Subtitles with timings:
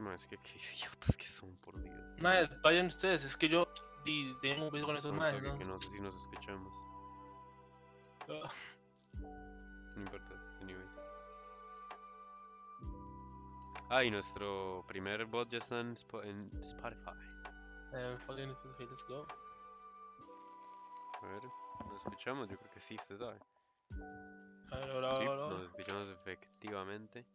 [0.00, 1.94] No, es que qué idiotas que son, por Dios.
[2.20, 3.68] Madre, vayan ustedes, es que yo
[4.04, 5.58] di, tengo un beso con esos No, madres, ¿no?
[5.58, 6.72] que no sé si nos escuchamos.
[8.28, 8.50] Ah,
[9.94, 10.86] No importa, anyway.
[13.90, 17.10] Ah, y nuestro primer bot ya está en, Spo- en Spotify.
[17.92, 19.26] eh, fucking, let's go.
[21.22, 21.42] A ver,
[21.86, 22.48] ¿nos escuchamos?
[22.48, 23.38] Yo creo que sí, usted sabe.
[24.70, 25.48] A ver, ahora, Sí, ahora.
[25.48, 27.26] nos escuchamos efectivamente.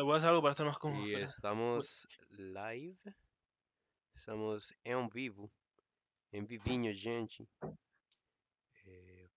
[0.00, 1.06] Voy a hacer algo para estar más cómodo.
[1.06, 2.98] Y estamos live.
[4.14, 5.50] Estamos en vivo.
[6.30, 7.46] En vivinho, gente.
[8.84, 9.28] Eh.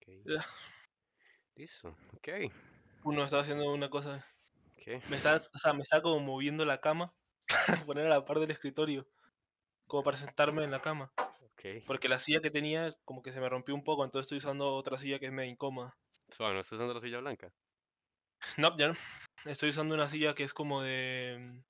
[1.55, 1.95] Listo.
[2.13, 2.29] Ok.
[3.03, 4.25] Uno estaba haciendo una cosa.
[5.09, 7.12] Me está, o sea, me está como moviendo la cama
[7.47, 9.07] para poner a la par del escritorio.
[9.88, 11.12] Como para sentarme en la cama.
[11.17, 11.83] Ok.
[11.88, 14.75] Porque la silla que tenía como que se me rompió un poco, entonces estoy usando
[14.75, 15.95] otra silla que es medio incómoda.
[16.29, 17.51] Suave, ¿no estás usando la silla blanca?
[18.58, 18.96] No, ya no.
[19.46, 21.62] Estoy usando una silla que es como de...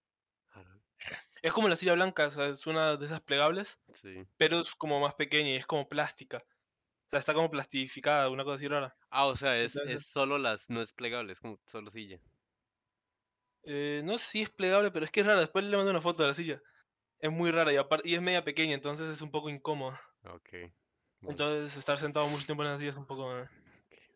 [1.42, 4.26] Es como la silla blanca, o sea, es una de esas plegables, Sí.
[4.38, 6.38] pero es como más pequeña y es como plástica.
[6.38, 8.96] O sea, está como plastificada, una cosa así rara.
[9.12, 12.20] Ah, o sea, es, Entonces- es solo las, no es plegable, es como solo silla.
[13.64, 15.42] Eh, no sé si es plegable, pero es que es rara.
[15.42, 16.62] Después le mando una foto de la silla.
[17.20, 20.02] Es muy rara y, y es media pequeña, entonces es un poco incómoda.
[20.24, 20.50] Ok.
[20.52, 20.72] bueno,
[21.22, 23.38] Entonces estar sentado mucho tiempo en la silla es un poco...
[23.38, 23.48] eh.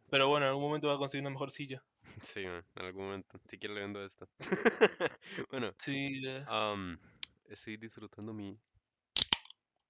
[0.09, 1.83] Pero bueno, en algún momento voy a conseguir una mejor silla.
[2.21, 3.39] Sí, man, en algún momento.
[3.47, 4.27] Si quiero le vendo esto.
[5.51, 6.99] bueno, Sí, am,
[7.45, 8.57] estoy disfrutando mi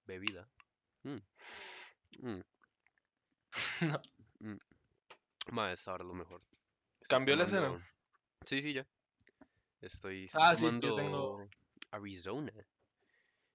[0.06, 0.48] bebida.
[1.02, 1.16] Mm.
[2.20, 2.40] Mm.
[4.40, 4.58] no.
[5.52, 6.42] Ma, es ahora lo mejor.
[7.00, 7.86] Estoy ¿Cambió la escena?
[8.44, 8.86] Sí, sí, ya.
[9.80, 11.48] Estoy Ah, sí, yo tengo-
[11.90, 12.52] Arizona.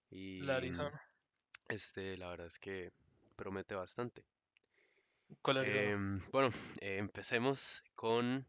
[0.09, 1.01] Y La Arizona.
[1.69, 2.91] este, la verdad es que
[3.35, 4.25] promete bastante.
[5.63, 8.47] Em, bueno, eh, empecemos con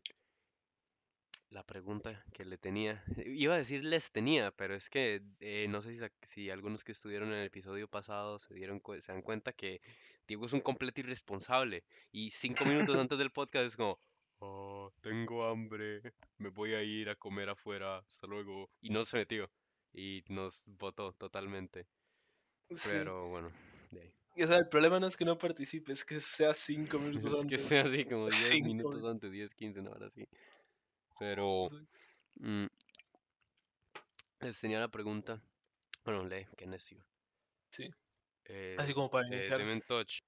[1.51, 3.05] la pregunta que le tenía.
[3.25, 7.33] Iba a decir les tenía, pero es que eh, no sé si, algunos que estuvieron
[7.33, 9.81] en el episodio pasado se dieron se dan cuenta que
[10.27, 13.99] Diego es un completo irresponsable y cinco minutos antes del podcast es como,
[14.39, 16.03] "Oh, tengo hambre,
[16.39, 18.71] me voy a ir a comer afuera, hasta luego.
[18.81, 19.51] Y no se metió
[19.93, 21.87] y nos votó totalmente.
[22.71, 22.89] Sí.
[22.93, 23.51] Pero bueno,
[23.93, 24.13] de ahí.
[24.39, 27.47] O sea, el problema no es que no participe, es que sea cinco minutos Es
[27.47, 27.61] que antes.
[27.63, 30.29] sea así como 10 Cinco minutos antes, 10, 15, una hora así.
[31.19, 31.89] Pero Sí.
[32.41, 32.67] mm,
[34.41, 35.43] les tenía la pregunta.
[36.05, 37.05] Bueno, lee, qué necio.
[37.71, 37.91] Sí.
[38.45, 39.61] Eh, Así como para eh, iniciar.
[39.61, 40.21] un touch.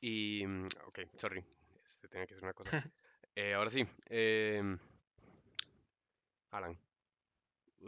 [0.00, 1.44] Y, mm, ok, sorry,
[1.84, 2.70] este, tenía que hacer una cosa.
[3.34, 4.78] Eh, ahora sí, em,
[6.52, 6.78] Alan,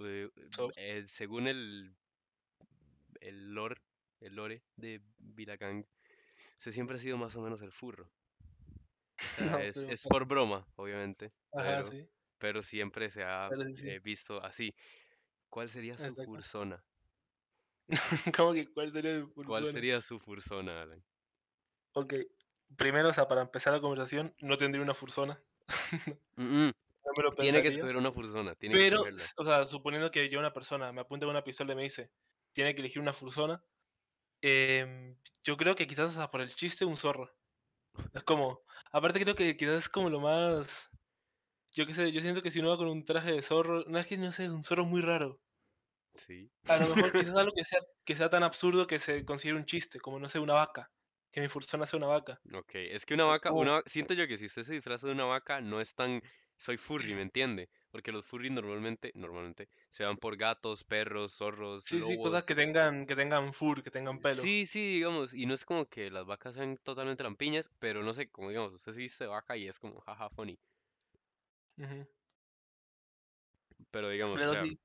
[0.05, 0.71] eh, So.
[0.77, 1.95] eh, según el,
[3.21, 3.77] el lore,
[4.21, 5.87] el lore de Vilagang,
[6.59, 8.11] usted siempre ha sido más o menos el furro.
[9.39, 12.09] No, es, pero- es por broma, obviamente, Ajá, pero, sí.
[12.39, 14.75] pero siempre se ha sí, eh, visto así.
[15.51, 16.25] ¿Cuál sería su Exacto.
[16.27, 16.85] fursona?
[18.37, 19.71] ¿Cómo que cuál sería ¿Cuál fursona?
[19.71, 21.05] sería su fursona, Alan?
[21.95, 22.13] Ok.
[22.77, 25.43] Primero, o sea, para empezar la conversación, no tendría una fursona.
[26.37, 26.73] Mm, mm,
[27.05, 29.05] No me lo Tiene que escoger una fursona, tiene Pero,
[29.37, 32.11] o sea, suponiendo que yo una persona me apunta con una pistola y me dice,
[32.53, 33.63] tiene que elegir una fursona,
[34.41, 37.31] em, yo creo que quizás hasta por el chiste un zorro.
[38.15, 40.91] Es como, aparte creo que quizás es como lo más,
[41.73, 43.99] yo qué sé, yo siento que si uno va con un traje de zorro, no
[43.99, 45.41] es que no sé, es un zorro muy raro.
[46.15, 46.51] Sí.
[46.69, 49.67] A lo mejor quizás algo que sea, que sea tan absurdo que se considere un
[49.67, 50.91] chiste, como no sé, una vaca.
[51.33, 52.41] Que mi fursona sea una vaca.
[52.55, 55.25] Ok, es que una vaca, una, siento yo que si usted se disfraza de una
[55.25, 56.21] vaca no es tan,
[56.57, 57.69] soy furry, ¿me entiende?
[57.91, 62.55] Porque los furry normalmente, normalmente, se van por gatos, perros, zorros, Sí, sí, cosas que
[62.57, 64.43] tengan, que tengan fur, que tengan pelo.
[64.43, 68.13] Sí, sí, digamos, y no es como que las vacas sean totalmente lampiñas, pero no
[68.13, 70.59] sé, como digamos, usted se viste de vaca y es como, jaja, funny.
[73.91, 74.79] Pero digamos, o Pero sea, sí,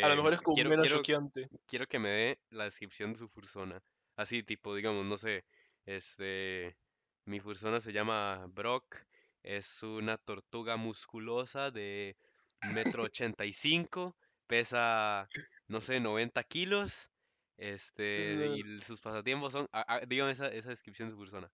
[0.00, 1.48] a lo eh, mejor es como quiero, menos quiero, choqueante.
[1.66, 3.82] quiero que me dé la descripción de su fursona.
[4.16, 5.44] Así, tipo, digamos, no sé,
[5.96, 6.78] este,
[7.24, 8.96] mi fursona se llama Brock,
[9.42, 12.18] es una tortuga musculosa de
[12.62, 15.30] metro ochenta y cinco, pesa,
[15.68, 17.10] no sé, 90 kilos,
[17.56, 18.54] este, No.
[18.54, 21.52] y sus pasatiempos son, ah, ah, dígame esa, esa descripción de su fursona.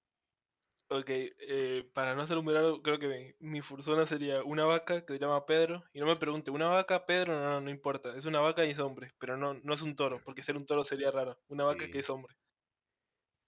[0.90, 5.04] Ok, eh, para no ser muy raro, creo que mi, mi fursona sería una vaca
[5.04, 5.82] que se llama Pedro.
[5.92, 7.34] Y no me pregunte, ¿una vaca, Pedro?
[7.34, 8.16] No, no, no importa.
[8.16, 10.66] Es una vaca y es hombre, pero no, no es un toro, porque ser un
[10.66, 11.40] toro sería raro.
[11.48, 12.36] Una vaca que es hombre.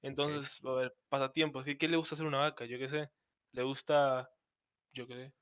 [0.08, 1.64] Entonces, a ver, pasatiempos.
[1.64, 2.64] ¿Qué, qué le gusta hacer una vaca?
[2.64, 3.10] Yo qué sé.
[3.52, 4.30] Le gusta,
[4.92, 5.32] yo qué sé,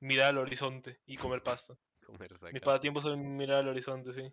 [0.00, 1.42] mirar al horizonte y comer.
[2.06, 4.32] Comer Mis pasatiempos son mirar al horizonte, sí.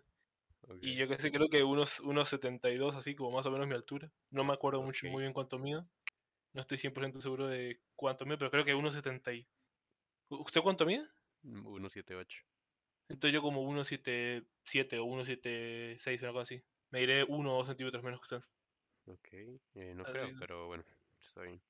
[0.80, 3.74] Y yo qué sé, creo que unos, unos 72, así como más o menos mi
[3.74, 4.12] altura.
[4.30, 5.88] No me acuerdo mucho muy bien cuánto mido.
[6.52, 9.32] No estoy 100% seguro de cuánto mido, pero creo que 1,70.
[9.32, 9.46] y-
[10.30, 11.06] ¿U- ¿Usted cuánto mide?
[11.42, 12.42] Mm, 178.
[13.08, 16.62] Entonces yo como 1,77 o 1,76, una cosa así.
[16.90, 18.48] Me diré 1 o 2 centímetros menos que usted.
[19.08, 20.84] Ok, eh, no creo, pero bueno,
[21.20, 21.60] está bien.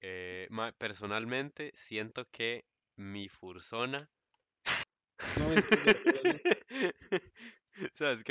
[0.00, 2.64] Eh, ma- personalmente siento que
[2.96, 4.08] mi fursona
[5.36, 5.80] No es que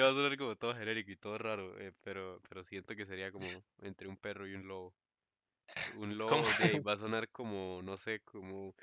[0.02, 3.32] va a sonar como todo genérico y todo raro, eh, pero, pero siento que sería
[3.32, 4.96] como entre un perro y un lobo.
[5.88, 6.44] Un ¿Cómo?
[6.44, 8.76] lobo de ahí va a sonar como, no sé, como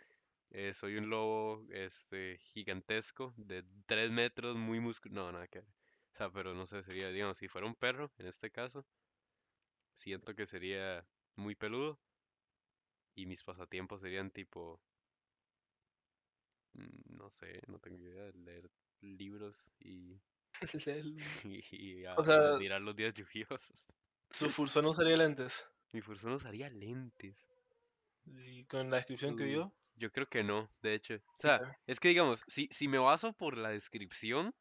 [0.51, 5.23] eh, soy un lobo este gigantesco de 3 metros, muy musculoso.
[5.27, 5.69] No, nada que ver.
[5.69, 8.87] O sea, pero no sé, sería, digamos, si fuera un perro, en este caso,
[10.01, 12.01] siento que sería muy peludo
[13.15, 14.81] y mis pasatiempos serían tipo,
[16.75, 20.21] mm, no sé, no tengo idea, leer libros y,
[21.45, 23.87] y, y a- O sea, mirar los días lluviosos.
[24.31, 25.65] su Fursona usaría lentes.
[25.93, 27.37] Mi Fursuno usaría lentes.
[28.25, 29.73] Y con la descripción que dio.
[29.97, 31.15] yo creo que no, de hecho.
[31.17, 34.55] O sea, es que digamos, si, si me baso por la descripción,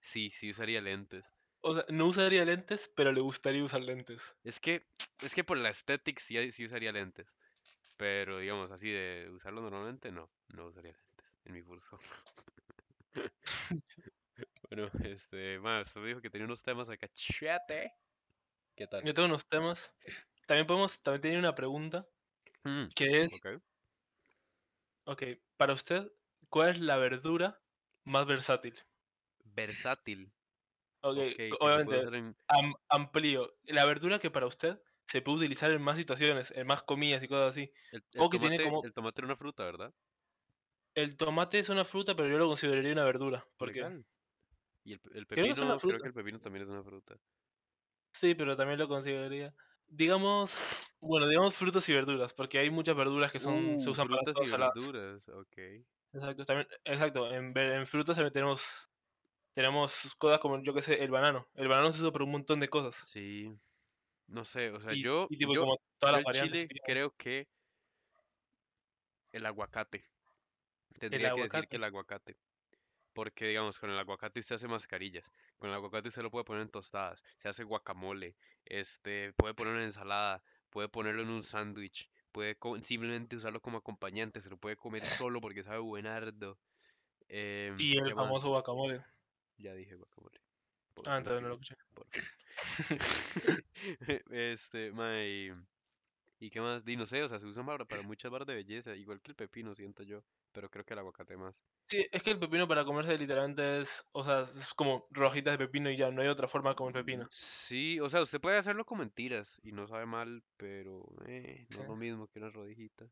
[0.00, 1.36] sí, sí usaría lentes.
[1.62, 4.36] O sea, no usaría lentes, pero le gustaría usar lentes.
[4.42, 4.86] Es que,
[5.22, 7.38] es que por la estética sí, sí usaría lentes.
[7.96, 11.98] Pero digamos, así de usarlo normalmente, no, no usaría lentes en mi curso.
[14.70, 17.92] Bueno, este, más, usted me dijo que tenía unos temas acá, chate.
[18.76, 19.04] ¿Qué tal?
[19.04, 19.92] Yo tengo unos temas.
[20.46, 22.08] También podemos, también tenía una pregunta,
[22.64, 23.60] Mm, que es, ok.
[25.04, 25.22] ok,
[25.58, 26.10] para usted,
[26.48, 27.62] ¿cuál es la verdura
[28.04, 28.80] más versátil?
[29.58, 30.32] Versátil.
[31.02, 31.18] Ok,
[31.60, 32.36] obviamente, en...
[32.48, 33.54] am- amplío.
[33.64, 37.28] La verdura que para usted se puede utilizar en más situaciones, en más comidas y
[37.28, 37.72] cosas así.
[37.90, 38.84] El, el O que tiene tomate, como...
[38.84, 39.94] el tomate era una fruta, ¿verdad?
[40.94, 43.46] El tomate es una fruta, pero yo lo consideraría una verdura.
[43.56, 44.04] Porque Legal.
[44.84, 46.82] Y el, el creo que es una pepino, creo que el pepino también es una
[46.82, 47.16] fruta.
[48.12, 49.54] Sí, pero también lo consideraría.
[49.88, 50.68] Digamos,
[51.00, 54.22] bueno, digamos frutas y verduras, porque hay muchas verduras que son, se Uh, usan para
[54.32, 54.74] cosas saladas.
[54.74, 55.58] verduras, ok.
[56.12, 57.32] Exacto, también, exacto.
[57.32, 58.89] En, en frutas también tenemos,
[59.54, 61.48] tenemos cosas como, yo qué sé, el banano.
[61.54, 63.06] El banano se usa para un montón de cosas.
[63.12, 63.52] Sí,
[64.26, 67.14] no sé, o sea, Y, yo, y tipo yo, como todas las variantes Chile creo
[67.16, 67.48] que
[69.32, 70.04] el aguacate.
[70.94, 72.36] El Tendría que decir que el aguacate.
[73.12, 75.30] Porque, digamos, con el aguacate usted hace mascarillas.
[75.58, 77.22] Con el aguacate usted lo puede poner en tostadas.
[77.38, 78.36] Se hace guacamole.
[78.64, 80.42] Este, puede ponerlo en ensalada.
[80.70, 82.08] Puede ponerlo en un sándwich.
[82.30, 84.40] Puede simplemente usarlo como acompañante.
[84.40, 86.58] Se lo puede comer solo porque sabe buenardo.
[87.28, 89.02] Em, Y el famoso guacamole.
[89.60, 90.40] Ya dije guacamole.
[90.94, 91.76] Por Ah, entonces no lo escuché.
[94.30, 95.54] Este, mae,
[96.40, 96.84] ¿y qué más?
[96.84, 99.30] Di, no sé, o sea, se usa para, para muchas barras de belleza, igual que
[99.32, 101.54] el pepino, siento yo, pero creo que el aguacate más.
[101.88, 105.66] Sí, es que el pepino para comerse literalmente es, o sea, es como rojitas de
[105.66, 107.28] pepino y ya, no hay otra forma de comer pepino.
[107.30, 111.76] Sí, o sea, usted puede hacerlo con mentiras y no sabe mal, pero eh, no
[111.76, 111.82] Sí.
[111.82, 113.10] es lo mismo que una rodijita.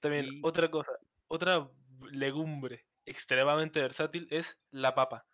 [0.00, 0.92] También, Y, otra cosa,
[1.28, 1.70] otra
[2.10, 5.26] legumbre extremadamente versátil es la papa.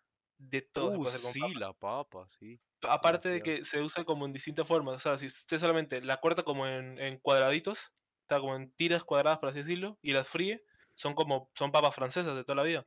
[0.49, 1.59] De todo uh, sí, papa.
[1.59, 5.27] la papa, sí, Aparte de que se usa como en distintas formas, o sea, si
[5.27, 7.93] usted solamente la corta como en, en cuadraditos,
[8.29, 10.63] sea, como en tiras cuadradas, por así decirlo, y las fríe,
[10.95, 12.85] son como, son papas francesas de toda la vida.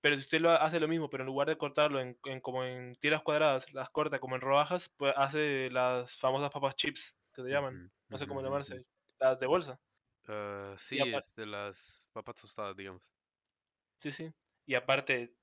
[0.00, 2.64] Pero si usted lo hace lo mismo, pero en lugar de cortarlo en, en como
[2.64, 7.42] en tiras cuadradas, las corta como en rodajas, pues hace las famosas papas chips, que
[7.42, 8.84] se llaman, no sé cómo llamarse,
[9.18, 9.80] las de bolsa.
[10.28, 13.12] Y sí, es de las papas tostadas, digamos.
[13.98, 14.32] sí, sí.
[14.66, 15.34] Y aparte,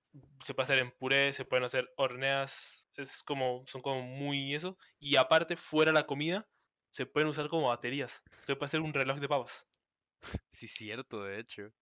[0.41, 4.78] se puede hacer en puré, se pueden hacer horneas, es como, son como muy eso.
[5.00, 6.48] Y aparte, fuera la comida,
[6.89, 8.24] se pueden usar como baterías.
[8.39, 9.65] Usted puede hacer un reloj de papas.
[10.52, 11.74] Sí, cierto, de hecho.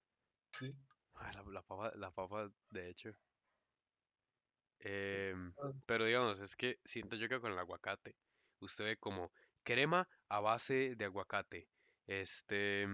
[0.51, 0.73] Sí.
[1.15, 3.11] Ah, la, la papa, la papa, de hecho.
[4.79, 8.15] Em, Ah, pero digamos, es que siento yo que con el aguacate,
[8.59, 9.31] usted ve como
[9.63, 11.67] crema a base de aguacate,
[12.07, 12.87] este,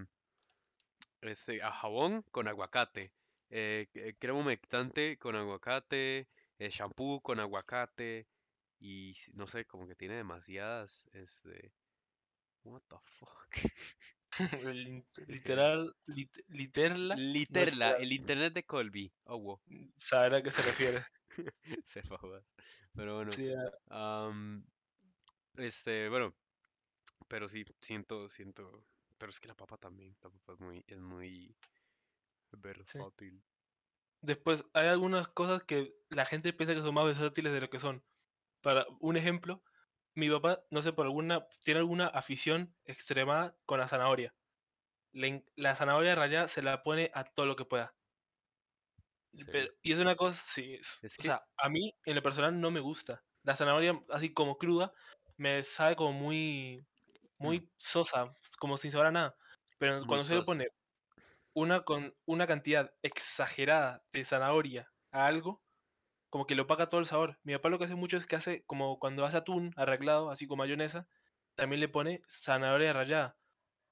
[1.22, 3.13] este, a jabón con aguacate,
[3.55, 8.27] eh, eh, crema humectante con aguacate, eh, shampoo con aguacate,
[8.79, 11.75] y no sé, como que tiene demasiadas, este,
[12.63, 13.55] what the fuck,
[15.27, 19.61] literal, lit- literla, Literla, el internet de Colby, oh, wow,
[19.97, 21.05] saber a qué se refiere.
[21.83, 22.43] se jodas.
[22.95, 23.51] Pero bueno, Sí,
[23.89, 24.65] am,
[25.55, 26.35] este, bueno.
[27.29, 28.87] Pero sí, siento, siento.
[29.17, 30.15] Pero es que la papa también.
[30.23, 31.55] La papa es muy, es muy
[32.85, 32.99] sí.
[32.99, 33.43] versátil.
[34.21, 37.79] Después, hay algunas cosas que la gente piensa que son más versátiles de lo que
[37.79, 38.03] son.
[38.61, 39.63] Para un ejemplo,
[40.15, 44.35] mi papá, no sé, por alguna, tiene alguna afición extremada con la zanahoria.
[45.13, 47.95] Le la zanahoria rallada se la pone a todo lo que pueda.
[49.35, 49.45] Sí.
[49.51, 52.21] Pero- y es una cosa, sí, es- Es o que, sea, a mí en lo
[52.21, 53.23] personal no me gusta.
[53.43, 54.93] La zanahoria así como cruda
[55.37, 56.85] me sabe como muy,
[57.39, 59.35] mm, muy sosa, como sin sabor a nada.
[59.79, 60.67] Pero muy cuando se le pone
[61.53, 65.63] una, con, una cantidad exagerada de zanahoria a algo,
[66.29, 67.39] como que le opaca todo el sabor.
[67.43, 70.47] Mi papá lo que hace mucho es que hace, como cuando hace atún arreglado, así
[70.47, 71.07] con mayonesa,
[71.55, 73.37] también le pone zanahoria rallada.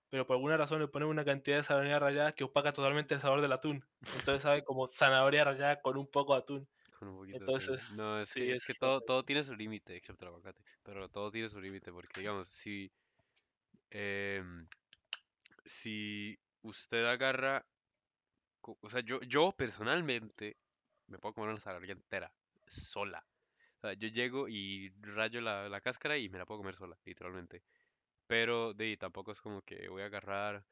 [0.09, 3.21] Pero por alguna razón le pone una cantidad de zanahoria rallada que opaca totalmente el
[3.21, 3.85] sabor del atún.
[4.11, 6.69] Entonces sabe como zanahoria rallada con un poco de atún.
[6.91, 7.89] con un poquito de Entonces, piña.
[7.89, 10.63] No, es sí, que, es que todo, todo tiene su límite, excepto el aguacate.
[10.83, 12.91] Pero todo tiene su límite, porque digamos, si,
[13.89, 14.67] em,
[15.65, 17.65] si usted agarra,
[18.81, 20.57] o sea, yo, yo personalmente
[21.07, 22.31] me puedo comer una zanahoria entera,
[22.67, 23.25] sola.
[23.77, 26.97] O sea, yo llego y rayo la, la cáscara y me la puedo comer sola,
[27.05, 27.63] literalmente.
[28.27, 30.65] Pero de tampoco es como que voy a agarrar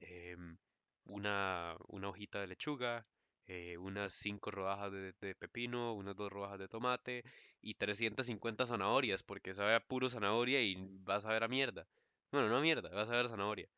[0.00, 0.58] em,
[1.04, 3.06] una, una hojita de lechuga,
[3.46, 7.24] eh, unas cinco rodajas de, pepino, unas dos rodajas de tomate
[7.62, 11.86] y 350 zanahorias, porque sabe a puro zanahoria y vas a ver a mierda.
[12.32, 13.68] Bueno, no a mierda, vas a ver a zanahoria.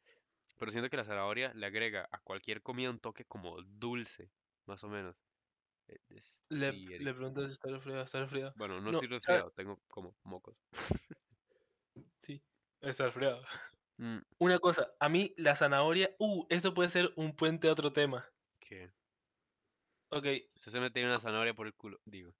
[0.63, 4.31] Pero siento que la zanahoria le agrega a cualquier comida un toque como dulce,
[4.65, 5.17] más o menos.
[5.89, 7.03] Eh, es- Le, sí, Eric.
[7.03, 8.53] le pregunto si está resfriado, está resfriado.
[8.55, 9.17] Bueno, no No, estoy ¿sabe?
[9.19, 10.55] resfriado, tengo como mocos.
[12.23, 12.41] Sí,
[12.81, 13.43] está resfriado.
[13.99, 17.93] Mm, Una cosa, a mí la zanahoria, uh, esto puede ser un puente a otro
[17.93, 18.25] tema.
[18.61, 18.91] que
[20.11, 22.33] Ok, usted se mete una zanahoria por el culo, digo.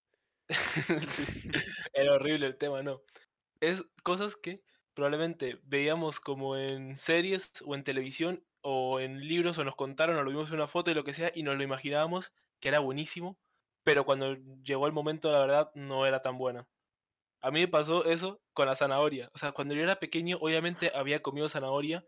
[1.93, 3.03] era horrible el tema, no.
[3.61, 4.63] Es cosas que
[4.95, 10.23] probablemente veíamos como en series o en televisión o en libros o nos contaron o
[10.23, 12.79] lo vimos en una foto y lo que sea y nos lo imaginábamos que era
[12.79, 13.39] buenísimo,
[13.83, 16.69] pero cuando llegó el momento la verdad no era tan buena.
[17.41, 19.31] A mí me pasó eso con la zanahoria.
[19.35, 22.07] O sea, cuando yo era pequeño obviamente había comido zanahoria,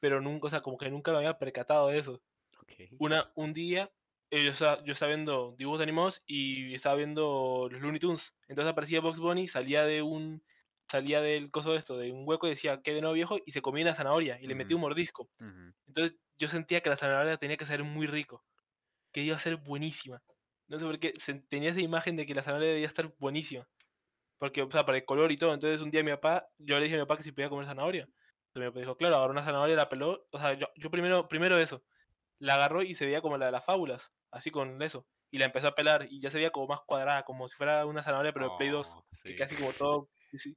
[0.00, 2.22] pero nunca, o sea, como que nunca me había percatado de eso.
[2.62, 2.92] Ok.
[2.98, 3.90] Una, un día
[4.30, 8.34] eh, yo, estaba, yo estaba viendo dibujos animados y estaba viendo los Looney Tunes.
[8.46, 10.42] Entonces aparecía Box Bunny, salía de un
[10.90, 13.38] salía del coso de esto, de un hueco y decía, ¿qué de nuevo viejo?
[13.44, 14.84] Y se comía una zanahoria y le metía Ujú.
[14.84, 15.30] un mordisco.
[15.86, 18.44] Entonces yo sentía que la zanahoria tenía que ser muy rico,
[19.12, 20.22] que iba a ser buenísima.
[20.68, 23.68] No sé por qué, se- tenía esa imagen de que la zanahoria debía estar buenísima.
[24.38, 25.52] Porque, o sea, para el color y todo.
[25.54, 27.66] Entonces un día mi papá, yo le dije a mi papá que si podía comer
[27.66, 28.02] zanahoria.
[28.04, 30.26] Entonces mi papá dijo, claro, agarró una zanahoria, la peló.
[30.30, 31.82] O sea, yo, yo primero, primero eso.
[32.40, 35.06] La agarró y se veía como la de las fábulas, así con eso.
[35.30, 37.84] Y la empezó a pelar y ya se veía como más cuadrada, como si fuera
[37.86, 38.94] una zanahoria, pero de Play 2.
[38.96, 39.36] Oh, Que sí.
[39.36, 40.08] casi como todo.
[40.34, 40.56] sí.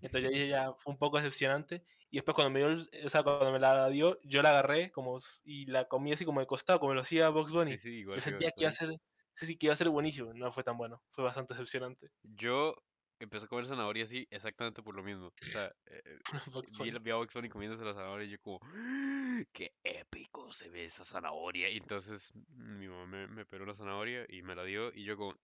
[0.00, 1.84] Entonces yo dije, ya fue un poco decepcionante.
[2.10, 5.18] Y después cuando me dio, o sea, cuando me la dio, yo la agarré como
[5.44, 7.72] y la comí así como de costado, como lo hacía Box Bunny.
[7.72, 8.90] Sí, sí, igual Yo sentía que iba a ser,
[9.34, 10.32] sí, sí, que iba a ser buenísimo.
[10.34, 12.10] No fue tan bueno, fue bastante decepcionante.
[12.22, 12.74] Yo
[13.18, 15.28] empecé a comer zanahoria así exactamente por lo mismo.
[15.28, 16.18] O sea, eh, eh,
[16.68, 19.42] vi, vi a Bugs Bunny comiéndose la zanahoria y yo como, "¡Ah!
[19.52, 21.68] ¡qué épico se ve esa zanahoria!
[21.70, 25.16] Y entonces mi mamá me, me peló la zanahoria y me la dio y yo
[25.16, 25.34] como,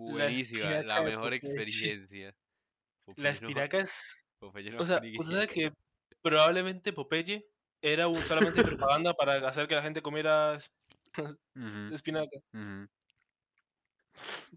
[0.00, 2.26] buenísima, la mejor experiencia.
[2.26, 2.34] La
[3.04, 4.24] Popeye no, espinaca es...
[4.38, 5.72] Popeye no O sea, usted sabe que
[6.22, 7.46] probablemente Popeye
[7.82, 10.58] era un, solamente propaganda para hacer que la gente comiera
[11.92, 12.38] espinaca.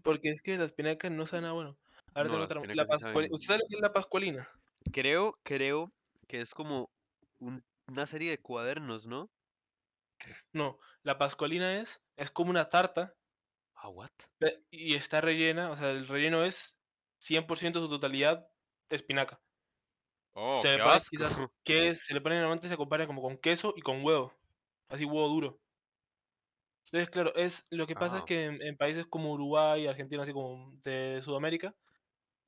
[0.02, 1.78] Porque es que la espinaca no sabe nada bueno.
[2.14, 2.74] Ahora No, las otra.
[2.74, 3.32] La saben.
[3.32, 4.48] ¿Usted sabe que es la pascualina?
[4.92, 5.92] Creo, creo
[6.28, 6.90] que es como
[7.38, 9.30] un- una serie de cuadernos, ¿no?
[10.52, 13.14] No, la pascualina es, es como una tarta
[13.84, 14.10] Ah, what?
[14.70, 16.78] y está rellena, o sea, el relleno es
[17.18, 18.44] 100% su totalidad
[18.90, 19.40] espinaca.
[20.34, 21.10] Oh, Se le qué pone asco.
[21.10, 24.32] quizás, que se le pone normalmente se acompaña como con queso y con huevo,
[24.88, 25.60] así huevo duro.
[26.86, 30.22] Entonces, claro, es, lo que pasa es Ah, que en, en países como Uruguay, Argentina,
[30.22, 31.74] así como de Sudamérica,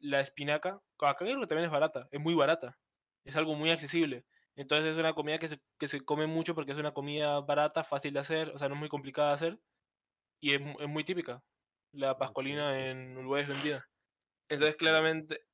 [0.01, 2.79] la espinaca, acá creo que también es barata, es muy barata,
[3.25, 4.27] es algo muy accesible.
[4.57, 7.85] Entonces es una comida que se, que se come mucho porque es una comida barata,
[7.85, 9.61] fácil de hacer, o sea, no es muy complicada de hacer
[10.41, 11.43] y es, es muy típica.
[11.93, 12.19] La ok.
[12.19, 13.89] pascualina en Uruguay es vendida.
[14.49, 15.47] Es Entonces, claramente,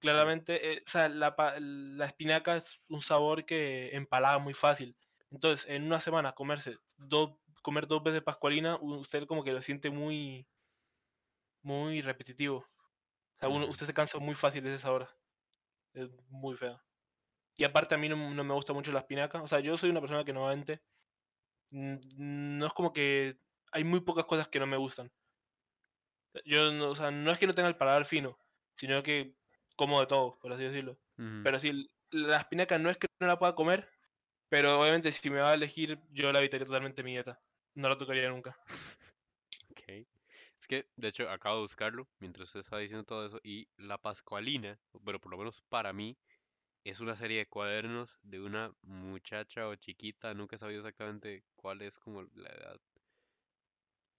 [0.00, 4.96] claramente, eh, o sea, la, la espinaca es un sabor que empalaga muy fácil.
[5.30, 9.90] Entonces, en una semana comerse dos, comer dos veces pascualina, usted como que lo siente
[9.90, 10.48] muy,
[11.62, 12.58] muy repetitivo.
[12.58, 15.08] O sea, uno- usted se cansa muy fácil de ese sabor.
[15.94, 16.80] Es muy feo.
[17.56, 19.42] Y aparte a mí no, no me gusta mucho la espinaca.
[19.42, 20.82] O sea, yo soy una persona que normalmente
[21.70, 23.38] no es como que
[23.74, 25.12] hay muy pocas cosas que no me gustan.
[26.44, 28.38] Yo, no, o sea, no es que no tenga el paladar fino,
[28.76, 29.34] sino que
[29.76, 30.96] como de todo, por así decirlo.
[31.16, 33.88] Pero sí, la espinaca no es que no la pueda comer,
[34.48, 37.40] pero obviamente si me va a elegir, yo la evitaría totalmente en mi dieta.
[37.74, 38.56] No la tocaría nunca.
[39.70, 40.06] Ok.
[40.56, 43.98] Es que, de hecho, acabo de buscarlo mientras usted estaba diciendo todo eso y La
[43.98, 46.16] Pascualina, pero por lo menos para mí,
[46.84, 51.82] es una serie de cuadernos de una muchacha o chiquita, nunca he sabido exactamente cuál
[51.82, 52.80] es como la edad,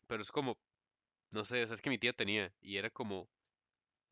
[0.08, 0.58] pero es como,
[1.32, 3.30] no sé, o sea, es que mi tía tenía y era como,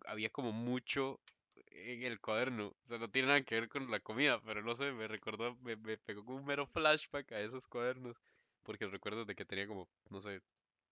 [0.06, 1.22] había como mucho
[1.56, 4.76] en el cuaderno, o sea, no tiene nada que ver con la comida, pero no
[4.76, 8.18] sé, me recordó, me, me pegó como un mero flashback a esos cuadernos,
[8.64, 10.42] porque recuerdo de que tenía como, no sé,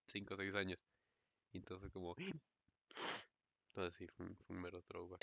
[0.07, 0.79] 5 o 6 años.
[1.53, 2.15] Y entonces como...
[3.73, 5.21] Entonces sí, fue un, fue un mero throwback.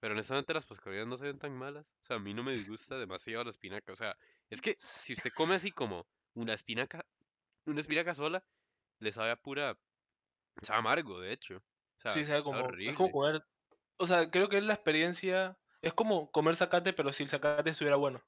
[0.00, 1.86] Pero honestamente las pascualidades no se ven tan malas.
[2.02, 3.92] O sea, a mí no me disgusta demasiado la espinaca.
[3.92, 4.16] O sea,
[4.50, 7.04] es que si usted come así como una espinaca,
[7.66, 8.44] una espinaca sola,
[9.00, 9.78] le sabe a pura,
[10.62, 11.58] sabe amargo, de hecho.
[11.58, 13.42] O sea, Sí, sabe como, es como comer,
[13.98, 17.70] o sea, creo que es la experiencia, es como comer zacate, pero si el zacate
[17.70, 18.22] estuviera bueno.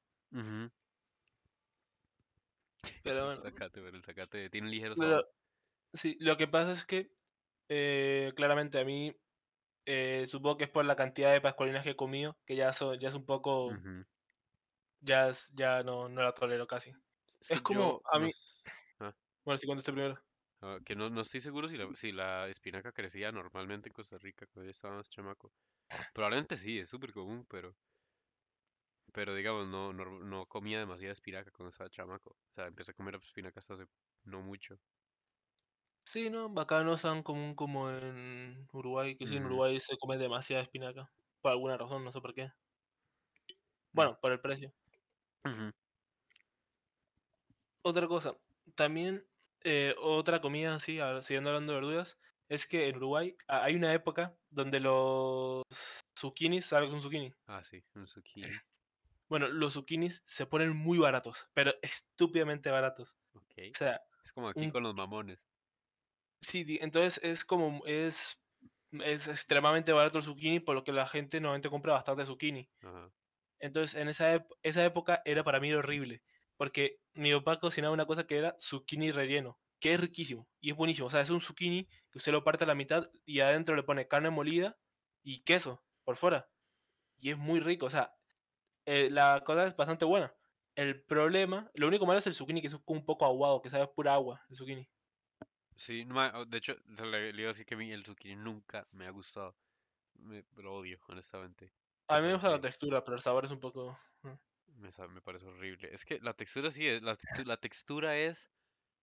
[3.02, 5.28] Pero El bueno, zacate, pero el zacate tiene un ligero pero sabor.
[5.94, 7.12] sí, lo que pasa es que
[7.68, 9.16] eh, claramente a mí,
[9.86, 12.94] eh, supongo que es por la cantidad de pascualinas que he comido, que ya, so-
[12.94, 13.72] ya es un poco,
[15.00, 16.90] ya, es- ya no, no la tolero casi.
[17.40, 18.30] Es Es que yo como, a mí,
[19.48, 20.20] bueno, si contesto primero.
[20.60, 24.18] ah, que no, no estoy seguro si la, si la espinaca crecía normalmente en Costa
[24.18, 25.52] Rica cuando yo estaba más chamaco.
[26.12, 27.76] Probablemente sí, es súper común, pero,
[29.12, 32.30] pero digamos, no, no, no comía demasiada espinaca cuando estaba chamaco.
[32.32, 33.86] O sea, empecé a comer espinaca hasta hace
[34.24, 34.78] no mucho.
[36.04, 36.52] Sí, ¿no?
[36.60, 40.62] Acá no es tan común como en Uruguay, que sí, en Uruguay se come demasiada
[40.62, 42.50] espinaca, por alguna razón, no sé por qué.
[43.94, 44.72] mm, Bueno, por el precio.
[47.82, 48.36] Otra cosa,
[48.76, 49.26] también
[49.64, 52.18] eh, otra comida así, siguiendo hablando de verduras,
[52.48, 55.62] es que en Uruguay ha- hay una época donde los
[56.18, 57.34] zucchinis, ¿sabes un zucchini?
[57.46, 58.62] Ah, sí, un zucchini.
[59.28, 63.18] Bueno, los zucchinis se ponen muy baratos, pero estúpidamente baratos.
[63.32, 63.54] Ok.
[63.74, 65.40] O sea, Es como aquí un, con los mamones.
[66.40, 68.40] sí, entonces es como, es,
[68.92, 72.70] es extremadamente barato el zucchini, por lo que la gente normalmente compra bastante zucchini.
[72.82, 73.12] Ajá.
[73.60, 76.22] Entonces, en esa, esa época era para mí horrible,
[76.58, 80.76] porque mi papá cocinaba una cosa que era zucchini relleno, que es riquísimo y es
[80.76, 81.06] buenísimo.
[81.06, 83.84] O sea, es un zucchini que usted lo parte a la mitad y adentro le
[83.84, 84.76] pone carne molida
[85.22, 86.50] y queso por fuera.
[87.20, 88.12] Y es muy rico, o sea,
[88.84, 90.34] eh, la cosa es bastante buena.
[90.74, 93.84] El problema, lo único malo es el zucchini, que es un poco aguado, que sabe
[93.84, 94.88] a pura agua, el zucchini.
[95.76, 98.86] Sí, no de hecho, le, le iba a decir que a mí el zucchini nunca
[98.92, 99.56] me ha gustado.
[100.14, 101.72] Me, lo odio, honestamente.
[102.08, 103.96] A mí me gusta la textura, pero el sabor es un poco...
[104.78, 105.92] me, sa- me parece horrible.
[105.92, 108.52] Es que la textura sí es, la, la textura es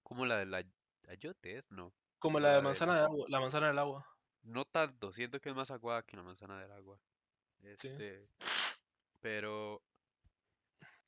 [0.03, 0.73] como la del ay-
[1.09, 1.71] ayote, ¿es?
[1.71, 1.95] No.
[2.19, 2.97] Como la La de manzana del...
[2.97, 4.05] de agua, la manzana del agua,
[4.43, 7.01] No tanto, siento que es más aguada que la manzana del agua.
[7.77, 7.89] sí.
[7.89, 8.29] Este,
[9.21, 9.83] pero...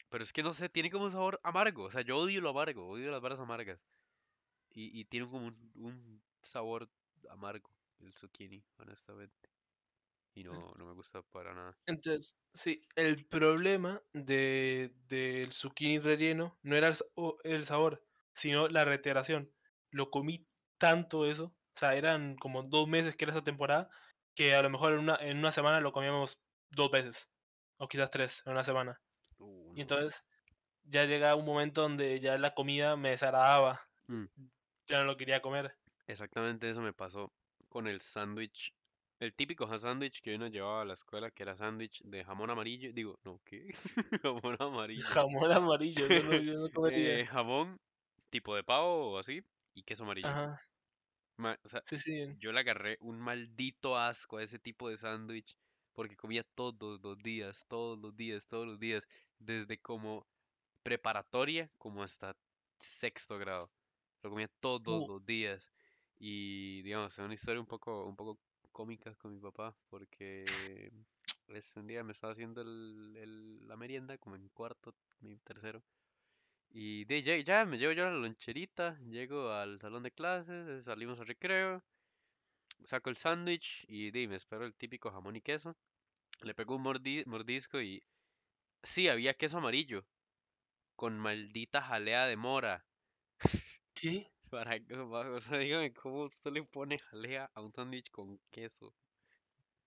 [0.09, 1.83] Pero es que no sé, tiene como un sabor amargo.
[1.83, 3.85] O sea, yo odio lo amargo, odio las varas amargas.
[4.71, 6.89] Y, y tiene como un, un sabor
[7.29, 9.49] amargo el zucchini, honestamente.
[10.37, 11.75] Y no, no me gusta para nada.
[11.87, 16.93] Entonces, sí, el problema de, del zucchini relleno no era
[17.43, 18.03] el, sabor,
[18.35, 19.51] sino la reiteración.
[19.89, 20.45] Lo comí
[20.77, 23.89] tanto eso, o sea, eran como dos meses que era esa temporada,
[24.35, 27.27] que a lo mejor en una, en una semana lo comíamos dos veces,
[27.77, 29.01] o quizás tres en una semana.
[29.39, 30.23] Uh, Y entonces
[30.83, 34.25] ya llega un momento donde ya la comida me desagradaba, Mm,
[34.87, 35.75] ya no lo quería comer.
[36.07, 37.33] Exactamente eso me pasó
[37.67, 38.73] con el sándwich.
[39.19, 42.91] El típico sándwich que uno llevaba a la escuela, que era sándwich de jamón amarillo.
[42.93, 43.69] Digo, no, ¿qué?
[44.23, 45.13] Jamón amarillo.
[45.13, 47.27] Jamón amarillo, yo no, yo no Eh, comería.
[47.29, 47.79] jamón
[48.29, 49.41] tipo de pavo o así
[49.73, 50.39] y queso amarillo.
[50.39, 50.59] Ajá,
[51.37, 52.37] Ma- o sea, sí, sí.
[52.39, 55.55] yo le agarré un maldito asco a ese tipo de sándwich
[55.93, 59.07] porque comía todos los días, todos los días, todos los días,
[59.39, 60.27] desde como
[60.83, 62.37] preparatoria como hasta
[62.79, 63.73] sexto grado.
[64.23, 65.71] Lo comía todos Uh, los días
[66.19, 68.41] y digamos, es una historia un poco, un poco
[68.77, 70.91] cómica con mi papá porque
[71.45, 75.83] pues, un día me estaba haciendo el, el- la merienda como en cuarto, mi tercero.
[76.69, 81.19] Y de, ya, ya me llevo yo la loncherita, llego al salón de clases, salimos
[81.19, 81.83] al recreo,
[82.85, 85.77] saco el sándwich y di, me espero el típico jamón y queso.
[86.41, 88.03] Le pego un mordi- mordisco y
[88.83, 90.07] sí, había queso amarillo
[90.95, 92.87] con maldita jalea de mora.
[93.93, 94.31] ¿Qué?
[94.49, 98.93] Para, que- o sea, dígame cómo usted le pone jalea a un sándwich con queso.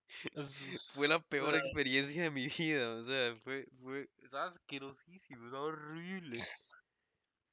[0.33, 6.49] Es- Fue la peor experiencia de mi vida, o sea, fue, fue asquerosísimo, era horrible.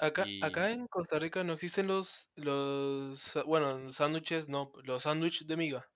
[0.00, 5.56] Acá, acá en Costa Rica no existen los, los, bueno, sándwiches, no, los sándwiches de
[5.56, 5.90] miga.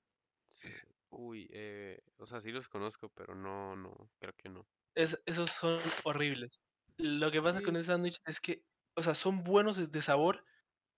[0.50, 0.68] sí,
[1.10, 4.68] uy, eh, o sea, sí los conozco, pero no, no, creo que no.
[4.94, 6.66] Es, esos son horribles.
[6.98, 10.44] Lo que pasa con el sándwich es que, o sea, son buenos de sabor,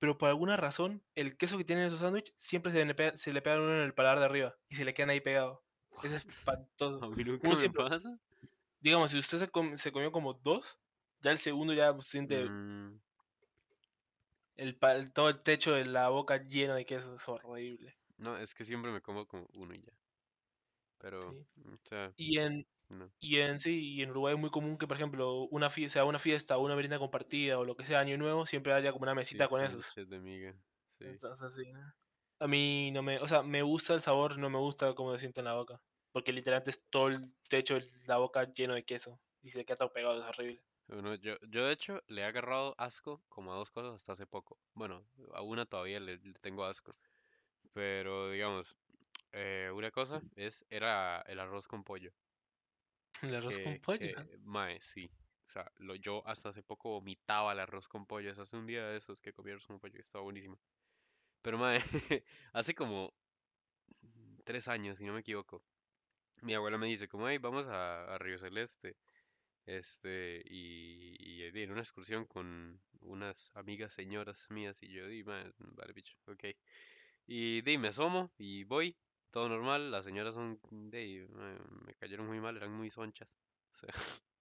[0.04, 3.32] pero por alguna razón el queso que tienen esos sándwiches siempre se le, pega, se
[3.32, 5.60] le pega a uno en el paladar de arriba y se le quedan ahí pegados.
[6.02, 7.08] Es espantoso.
[7.08, 8.18] Uno siempre, pasa.
[8.80, 10.78] digamos, si usted se, com- se comió como dos,
[11.22, 13.00] ya el segundo ya siente Mm,
[14.56, 14.78] el,
[15.14, 17.96] todo el techo de la boca lleno de queso, es horrible.
[18.18, 19.92] no, es que siempre me como como uno y ya.
[20.98, 21.38] Pero, ¿sí?
[21.64, 23.12] o sea, Y en, no.
[23.20, 26.04] Y en sí, y en Uruguay es muy común que, por ejemplo, una fiesta, sea
[26.04, 29.04] una fiesta o una merienda compartida o lo que sea, año nuevo, siempre haya como
[29.04, 29.98] una Sí, mesita con esos.
[30.06, 30.60] de miga.
[30.90, 31.04] Sí.
[31.04, 31.94] Entonces, sí, ¿no?
[32.40, 35.20] A mí no me, o sea, me gusta el sabor, no me gusta cómo se
[35.20, 35.82] siente en la boca.
[36.12, 39.20] Porque literalmente es todo el techo de la boca lleno de queso.
[39.42, 40.64] Y se queda todo pegado, es horrible.
[40.86, 44.26] Bueno, yo, yo de hecho le he agarrado asco como a dos cosas hasta hace
[44.26, 44.58] poco.
[44.74, 46.94] Bueno, a una todavía le, le tengo asco.
[47.72, 48.76] Pero digamos,
[49.32, 52.12] eh, una cosa es, era el arroz con pollo.
[53.22, 53.98] El arroz con pollo.
[53.98, 55.10] que, mae, sí.
[55.48, 58.30] O sea, lo, yo hasta hace poco vomitaba el arroz con pollo.
[58.30, 60.58] Eso hace un día de esos que comí arroz con pollo, que estaba buenísimo.
[61.42, 61.78] Pero mae,
[62.52, 63.14] hace como
[64.44, 65.62] tres años, si no me equivoco,
[66.42, 68.96] mi abuela me dice, como, hey, vamos a, a Río Celeste.
[69.66, 75.24] Este, y, y, eh, en una excursión con unas amigas señoras mías y yo, di,
[75.24, 76.44] "Ma, vale, bicho, ok.
[77.26, 78.96] Y di, me asomo y voy,
[79.34, 81.26] todo normal, las señoras son, de,
[81.84, 83.28] me cayeron muy mal, eran muy sonchas.
[83.74, 83.92] O sea,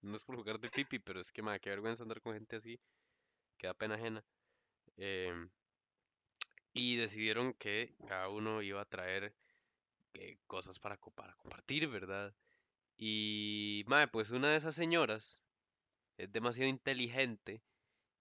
[0.02, 2.54] no es por lugar de pipi, pero es que, ma, qué vergüenza andar con gente
[2.54, 2.78] así,
[3.58, 4.24] que da pena ajena.
[4.96, 5.50] Em,
[6.72, 9.34] y decidieron que cada uno iba a traer
[10.14, 12.32] eh, cosas para, para compartir, ¿verdad?
[12.96, 15.40] Y, mae, pues una de esas señoras
[16.18, 17.64] es demasiado inteligente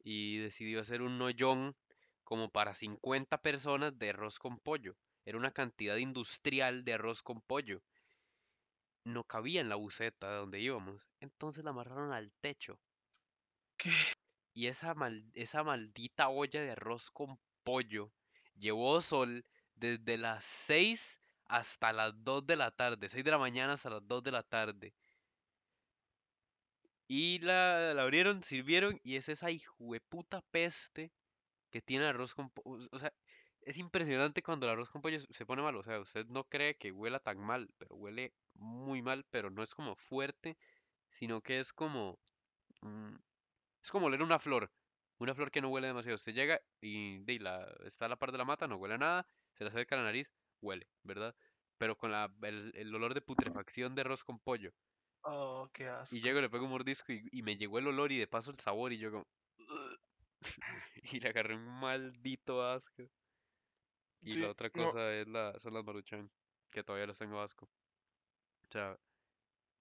[0.04, 1.76] y decidió hacer un nollón
[2.24, 4.96] como para 50 personas de arroz con pollo.
[5.26, 7.84] Era una cantidad industrial de arroz con pollo.
[9.06, 11.08] No cabía en la buseta de donde íbamos.
[11.22, 12.78] Entonces la amarraron al techo.
[13.78, 13.92] ¿Qué?
[14.54, 18.12] Y esa, mal- esa maldita olla de arroz con pollo
[18.56, 19.46] llevó sol
[19.76, 23.10] desde las 6 hasta las 2 de la tarde.
[23.10, 24.96] 6 de la mañana hasta las 2 de la tarde.
[27.08, 31.12] Y la, la abrieron, sirvieron y es esa hijueputa peste
[31.72, 32.88] que tiene arroz con pollo.
[32.92, 33.14] O sea,
[33.66, 35.76] es impresionante cuando el arroz con pollo se pone mal.
[35.78, 39.64] O sea, usted no cree que huela tan mal, pero huele muy mal, pero no
[39.64, 40.58] es como fuerte,
[41.10, 42.20] sino que es como...
[42.82, 43.16] mm,
[43.84, 44.74] es como oler una flor.
[45.20, 46.16] Una flor que no huele demasiado.
[46.18, 48.98] Usted llega y, de, la, está a la par de la mata, no huele a
[49.00, 51.36] nada, se le acerca a la nariz, huele, ¿verdad?
[51.78, 54.74] Pero con la, el, el olor de putrefacción de arroz con pollo.
[55.24, 56.22] Oh, qué Y asco.
[56.22, 58.60] llego, le pego un mordisco y, y me llegó el olor y de paso el
[58.60, 59.26] sabor y yo como...
[61.04, 63.04] Y le agarré un maldito asco.
[64.24, 66.32] Y la Sí, otra no, cosa es la, son las Maruchan,
[66.72, 67.70] que todavía les tengo asco.
[68.70, 68.98] O sea,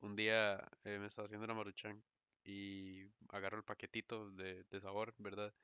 [0.01, 2.03] un día eh, me estaba haciendo una Maruchan
[2.45, 5.55] y agarro el paquetito de, de sabor, ¿verdad?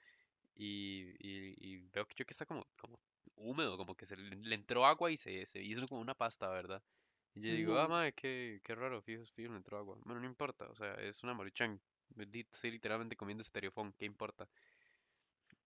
[0.57, 3.01] Y, y, y veo que yo que está como, como
[3.37, 6.49] húmedo, como que se le, le entró agua y se, se hizo como una pasta,
[6.51, 6.83] ¿verdad?
[7.35, 9.99] Y yo digo, ah, no, madre, qué, qué raro, fijo, fijo, le entró agua.
[10.05, 11.81] Bueno, no importa, o sea, es una Maruchan.
[12.18, 14.49] Estoy literalmente comiendo estereofón, ¿qué importa?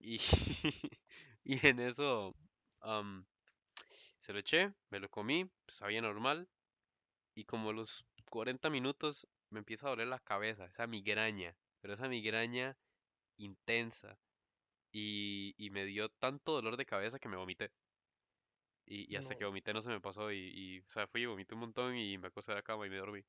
[0.00, 0.18] Y,
[1.44, 2.36] y en eso
[2.82, 3.26] am,
[4.20, 6.48] se lo eché, me lo comí, sabía normal.
[7.34, 11.94] Y como a los 40 minutos me empieza a doler la cabeza, esa migraña, pero
[11.94, 12.76] esa migraña
[13.38, 14.18] intensa.
[14.92, 17.72] Y, y me dio tanto dolor de cabeza que me vomité.
[18.86, 20.30] Y, y hasta que vomité no se me pasó.
[20.32, 22.86] Y, y, o sea, fui y vomité un montón y me acosté a la cama
[22.86, 23.24] y me dormí.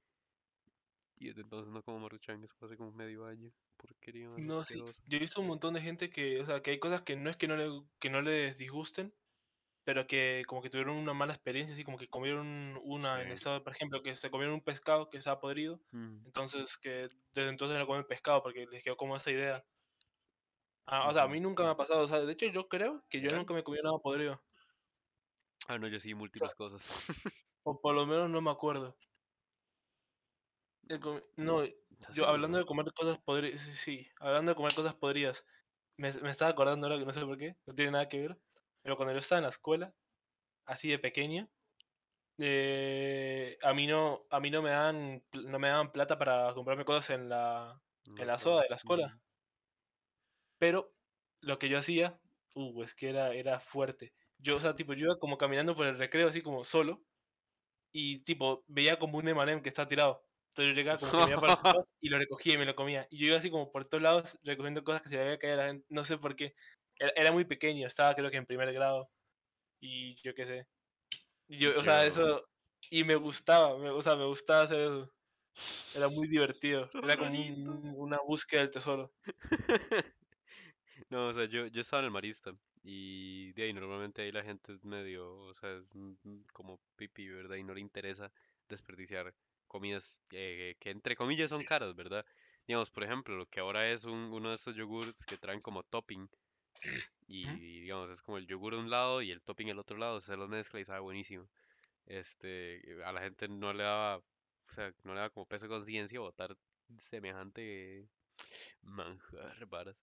[1.17, 3.51] Y desde entonces no como maruchan, eso fue hace como medio año.
[3.77, 4.83] Porquería No, sí.
[5.07, 7.29] Yo he visto un montón de gente que, o sea, que hay cosas que no
[7.29, 9.13] es que no, le, que no les disgusten,
[9.83, 13.19] pero que como que tuvieron una mala experiencia, así como que comieron Sí.
[13.19, 16.77] una en estado, por ejemplo, que se comieron un pescado que estaba podrido, Mm, entonces
[16.77, 19.65] que desde entonces no comen pescado porque les quedó como esa idea.
[20.85, 23.03] Ah, o sea, a mí nunca me ha pasado, o sea, de hecho yo creo
[23.09, 24.41] que yo nunca me comí nada podrido,
[25.67, 26.89] Ah, no, yo sí, o múltiples cosas.
[27.63, 28.95] o por lo menos no me acuerdo.
[31.37, 35.45] No, ¿Estás yo hablando de comer cosas podridas, sí, sí, hablando de comer cosas podridas,
[35.97, 38.41] me, me estaba acordando ahora que no sé por qué, no tiene nada que ver,
[38.83, 39.93] pero cuando yo estaba en la escuela,
[40.65, 41.49] así de pequeño,
[42.37, 46.85] eh, a mí no, a mí no me dan, no me daban plata para comprarme
[46.85, 49.19] cosas en la, en la soda de la escuela,
[50.57, 50.93] pero
[51.41, 52.19] lo que yo hacía,
[52.55, 54.13] uh, es que era, era fuerte.
[54.37, 57.03] Yo, o sea, tipo, yo iba como caminando por el recreo así como solo,
[57.93, 60.23] y tipo, veía como un M&M que está tirado.
[60.49, 63.07] Entonces yo llegaba como que para los y lo recogía y me lo comía.
[63.09, 65.55] Y yo iba así como por todos lados recogiendo cosas que se le había caído
[65.55, 66.55] a la gente, no sé por qué.
[66.99, 69.03] Era, era muy pequeño, estaba creo que en primer grado
[69.81, 70.67] y yo qué sé.
[71.47, 72.43] Yo, o sea, eso,
[72.91, 75.13] y me gustaba, me, o sea, me gustaba hacer eso.
[75.93, 79.13] Era muy divertido, era como un- una búsqueda del tesoro.
[81.09, 84.43] No, o sea, yo, yo estaba en el Marista y de ahí normalmente ahí la
[84.43, 85.85] gente es medio, o sea, es
[86.53, 87.55] como pipi, ¿verdad?
[87.55, 88.31] Y no le interesa
[88.69, 89.33] desperdiciar
[89.67, 92.25] comidas eh, que entre comillas son caras, ¿verdad?
[92.67, 95.83] Digamos, por ejemplo, lo que ahora es un- uno de estos yogurts que traen como
[95.83, 96.29] topping
[97.27, 100.19] Y digamos, es como el yogur de un lado y el topping el otro lado,
[100.21, 101.49] se los mezcla y sabe buenísimo.
[102.05, 105.69] Este, a la gente no le daba, o sea, no le daba como peso de
[105.69, 106.55] conciencia botar
[106.97, 108.09] semejante
[108.81, 109.97] manjar, varas.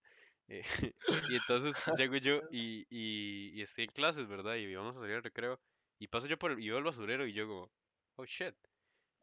[0.47, 0.63] Eh,
[1.33, 4.55] y entonces llego yo y, y, y estoy en clases, ¿verdad?
[4.55, 5.59] Y vamos a salir al recreo.
[5.99, 7.71] Y paso yo por el, y veo el basurero y yo como,
[8.17, 8.55] oh shit.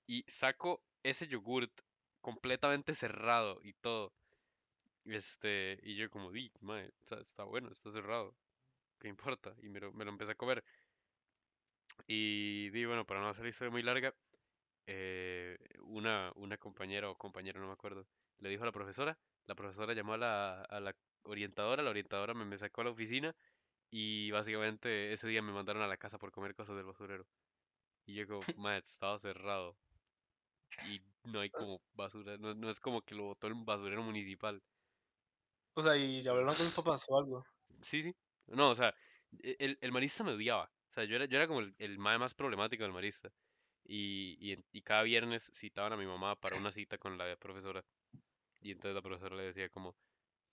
[0.08, 1.72] Y saco ese yogurt
[2.20, 4.12] completamente cerrado y todo.
[5.08, 8.36] Este, y yo como, di, mae, o sea, está bueno, está cerrado,
[9.00, 9.54] ¿qué importa?
[9.62, 10.64] Y me lo, me lo empecé a comer.
[12.06, 14.14] Y di, bueno, para no hacer la historia muy larga,
[14.86, 19.54] eh, una, una compañera o compañero, no me acuerdo, le dijo a la profesora, la
[19.54, 23.36] profesora llamó a la, a la orientadora, la orientadora me, me sacó a la oficina
[23.90, 27.26] y básicamente ese día me mandaron a la casa por comer cosas del basurero.
[28.06, 29.78] Y yo como, mae, estaba cerrado.
[30.86, 34.62] Y no hay como basura, no, no es como que lo botó el basurero municipal.
[35.78, 37.44] O sea, y hablaron con tus papás o algo.
[37.82, 38.12] Sí, sí.
[38.48, 38.92] No, o sea,
[39.44, 40.64] e- el, el marista me odiaba.
[40.90, 43.30] O sea, yo era, yo era como el, el mae más problemático del marista.
[43.84, 47.84] Y, y, y cada viernes citaban a mi mamá para una cita con la profesora.
[48.60, 49.94] Y entonces la profesora le decía como,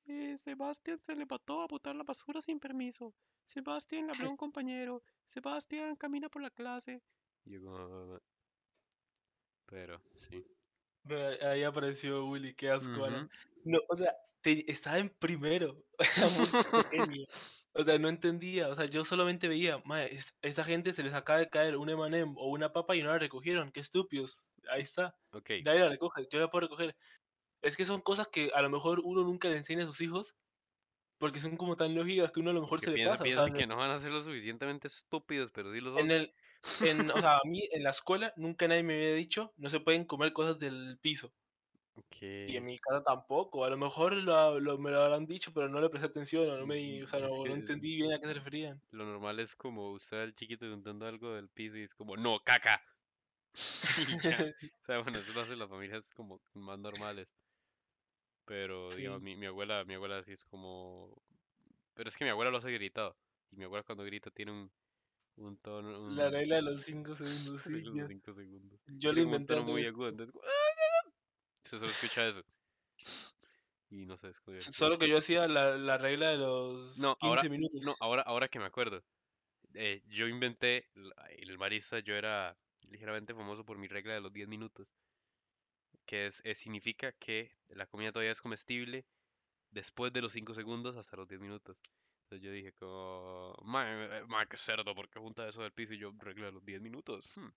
[0.05, 3.15] eh, Sebastián se le mató a botar la basura sin permiso.
[3.45, 5.01] Sebastián le habló a un compañero.
[5.25, 7.01] Sebastián camina por la clase.
[7.45, 8.19] Y yo como, "Ah,
[9.65, 10.43] pero sí.
[11.07, 13.07] Pero ahí apareció Willy, qué asco.
[13.63, 14.13] No, o sea,
[14.45, 15.83] te- estaba en primero,
[16.17, 16.47] era muy
[17.17, 17.25] pequeño.
[17.73, 21.39] O sea, no entendía, o sea, yo solamente veía, es- esa gente se les acaba
[21.39, 24.45] de caer un M&M o una papa y no la recogieron, qué estúpidos.
[24.69, 26.95] Ahí está, Ok, nadie la recoge, yo la puedo recoger.
[27.61, 30.35] Es que son cosas que a lo mejor uno nunca le enseña a sus hijos
[31.17, 33.23] porque son como tan lógicas que uno a lo mejor porque se le piensa, pasa.
[33.23, 35.97] O piensa sea, que no van a ser lo suficientemente estúpidos, pero sí lo en
[35.99, 36.11] son.
[36.11, 36.33] el,
[36.79, 39.79] en, o sea, a mí en la escuela nunca nadie me había dicho no se
[39.79, 41.33] pueden comer cosas del piso.
[42.47, 43.63] Y en mi casa tampoco.
[43.65, 46.57] A lo mejor lo, lo- me lo habrán dicho, pero no le presté atención o
[46.57, 48.81] no, me, o sea, es no, no entendí bien a qué se referían.
[48.91, 52.39] lo normal es como usted al chiquito juntando algo del piso y es como, no,
[52.43, 52.81] caca.
[54.81, 57.27] O sea, bueno, eso lo hacen las familias como más normales.
[58.45, 61.23] Pero, digamos, Sí, mi, mi abuela, mi abuela sí es como...
[61.95, 63.17] Pero es que mi abuela lo hace gritado.
[63.51, 64.71] Y mi abuela cuando grita tiene un,
[65.37, 66.31] un tono, la un...
[66.31, 68.79] regla de los 5 segundos, sí, yo, 5 segundos.
[68.87, 70.35] yo le como un inventé tono muy agudo, entonces...
[71.65, 72.43] Se solo escucha eso.
[73.89, 74.71] Y no sé, es.
[74.73, 77.49] Solo que yo hacía la, la regla de los No, 15 ahora,
[77.79, 77.95] no, minutos.
[77.99, 79.03] ahora, ahora que me acuerdo.
[79.75, 80.89] eh, yo inventé,
[81.39, 82.57] el barista, yo era
[82.89, 84.95] ligeramente famoso por mi regla de los 10 minutos,
[86.05, 89.05] que es, eh, significa que la comida todavía es comestible
[89.71, 91.77] después de los 5 segundos hasta los 10 minutos.
[92.23, 95.93] Entonces yo dije como, mae, eh, mae, qué cerdo, ¿por qué junta eso del piso?
[95.95, 97.29] Y yo, regla de los 10 minutos.
[97.35, 97.49] hmm".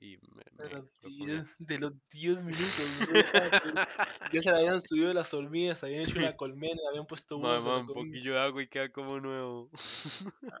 [0.00, 1.26] Y me, De los lo comía.
[1.26, 2.74] 10, de los 10 minutos.
[4.30, 7.86] que ya se le habían subido las hormigas, habían hecho una colmena, habían puesto un
[7.86, 9.70] poquillo de agua y queda como nuevo.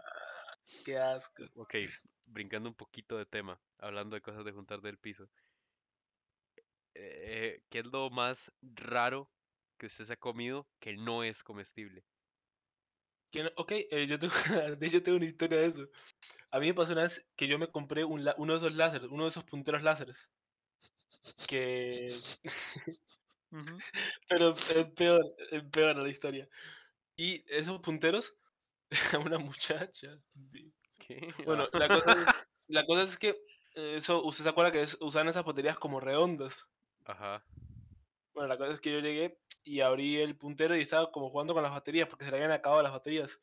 [0.84, 1.44] Qué asco.
[1.56, 1.74] Ok,
[2.26, 5.28] brincando un poquito de tema, hablando de cosas de juntar del piso.
[6.94, 9.30] eh, ¿qué es lo más raro
[9.78, 12.04] que usted se ha comido que no es comestible?
[13.32, 14.34] Que no- ok, eh, yo tengo,
[14.78, 15.88] de hecho tengo una historia de eso.
[16.50, 19.08] A mí me pasó una vez que yo me compré un, uno de esos láseres,
[19.10, 20.30] uno de esos punteros láseres.
[21.46, 22.10] Que...
[24.28, 26.48] Pero es peor, es peor la historia.
[27.16, 28.36] Y esos punteros,
[29.12, 30.18] a una muchacha.
[31.44, 32.28] Bueno, la cosa es,
[32.68, 33.30] la cosa es que
[33.74, 36.64] eh, eso, usted se acuerda que es- usan esas baterías como redondas.
[37.04, 37.44] Ajá.
[38.34, 41.52] Bueno, la cosa es que yo llegué y abrí el puntero y estaba como jugando
[41.54, 43.40] con las baterías porque se le habían acabado las baterías.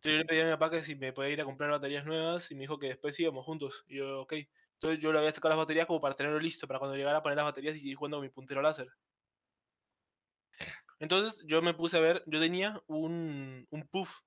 [0.00, 2.04] Entonces yo le pedí a mi papá que si me podía ir a comprar baterías
[2.06, 3.84] nuevas y me dijo que después íbamos juntos.
[3.88, 4.34] Y yo, ok.
[4.74, 7.22] Entonces yo le había sacado las baterías como para tenerlo listo para cuando llegara a
[7.22, 8.88] poner las baterías y seguir jugando con mi puntero láser.
[10.98, 14.20] Entonces yo me puse a ver, yo tenía un, un puff,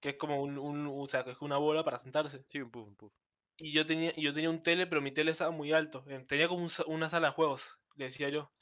[0.00, 2.44] que es como un, un, o sea, que es una bola para sentarse.
[2.48, 3.12] Sí, un puff, un puff.
[3.58, 6.04] Y yo tenía, yo tenía un tele, pero mi tele estaba muy alto.
[6.26, 8.52] Tenía como un una sala de juegos, le decía yo.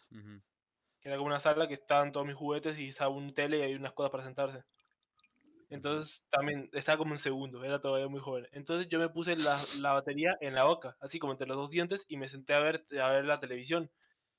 [1.00, 3.62] Que era como una sala que estaban todos mis juguetes y estaba un tele y
[3.62, 4.64] había unas cosas para sentarse.
[5.70, 8.46] Entonces también estaba como en segundo, era todavía muy joven.
[8.52, 11.70] Entonces yo me puse la, la batería en la boca, así como entre los dos
[11.70, 13.90] dientes, y me senté a ver, a ver la televisión.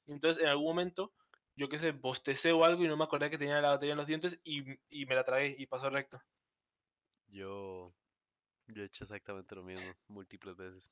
[0.07, 1.13] Entonces en algún momento,
[1.55, 3.99] yo qué sé, bostecé o algo y no me acordé que tenía la batería en
[3.99, 6.22] los dientes y, y me la tragué y pasó recto.
[7.28, 7.95] Yo,
[8.67, 10.91] yo he hecho exactamente lo mismo múltiples veces.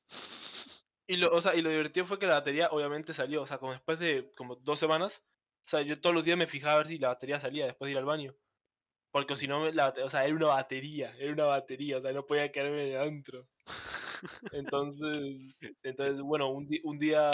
[1.10, 3.58] Y lo, o sea, y lo divertido fue que la batería obviamente salió, o sea,
[3.58, 5.24] como después de como dos semanas,
[5.66, 7.88] o sea, yo todos los días me fijaba a ver si la batería salía después
[7.88, 8.36] de ir al baño.
[9.12, 12.26] Porque si no, la, o sea, era una batería, era una batería, o sea, no
[12.26, 13.48] podía quedarme en el antro.
[14.52, 17.30] Entonces, entonces bueno, un, un día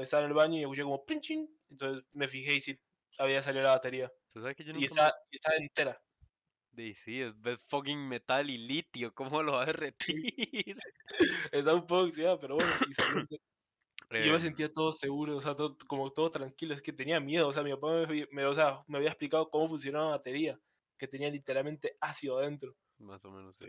[0.00, 2.80] estaba en el baño y escuché como pinching, entonces me fijé y sí,
[3.18, 4.12] había salido la batería.
[4.28, 5.14] ¿Usted sabe que yo Y estaba, me...
[5.30, 6.03] y estaba entera.
[6.74, 7.34] De, sí, es
[7.68, 10.76] fucking metal y litio, ¿cómo lo va a derretir?
[11.52, 12.10] Estaba un poco
[12.40, 12.94] pero bueno, y.
[14.10, 16.92] Y yo me Em, sentía todo seguro, o sea, todo, como todo tranquilo, es que
[16.92, 20.16] tenía miedo, o sea, mi papá me, o sea, me había explicado cómo funcionaba la
[20.18, 20.60] batería,
[20.98, 22.76] que tenía literalmente ácido adentro.
[22.98, 23.66] más o menos, sí.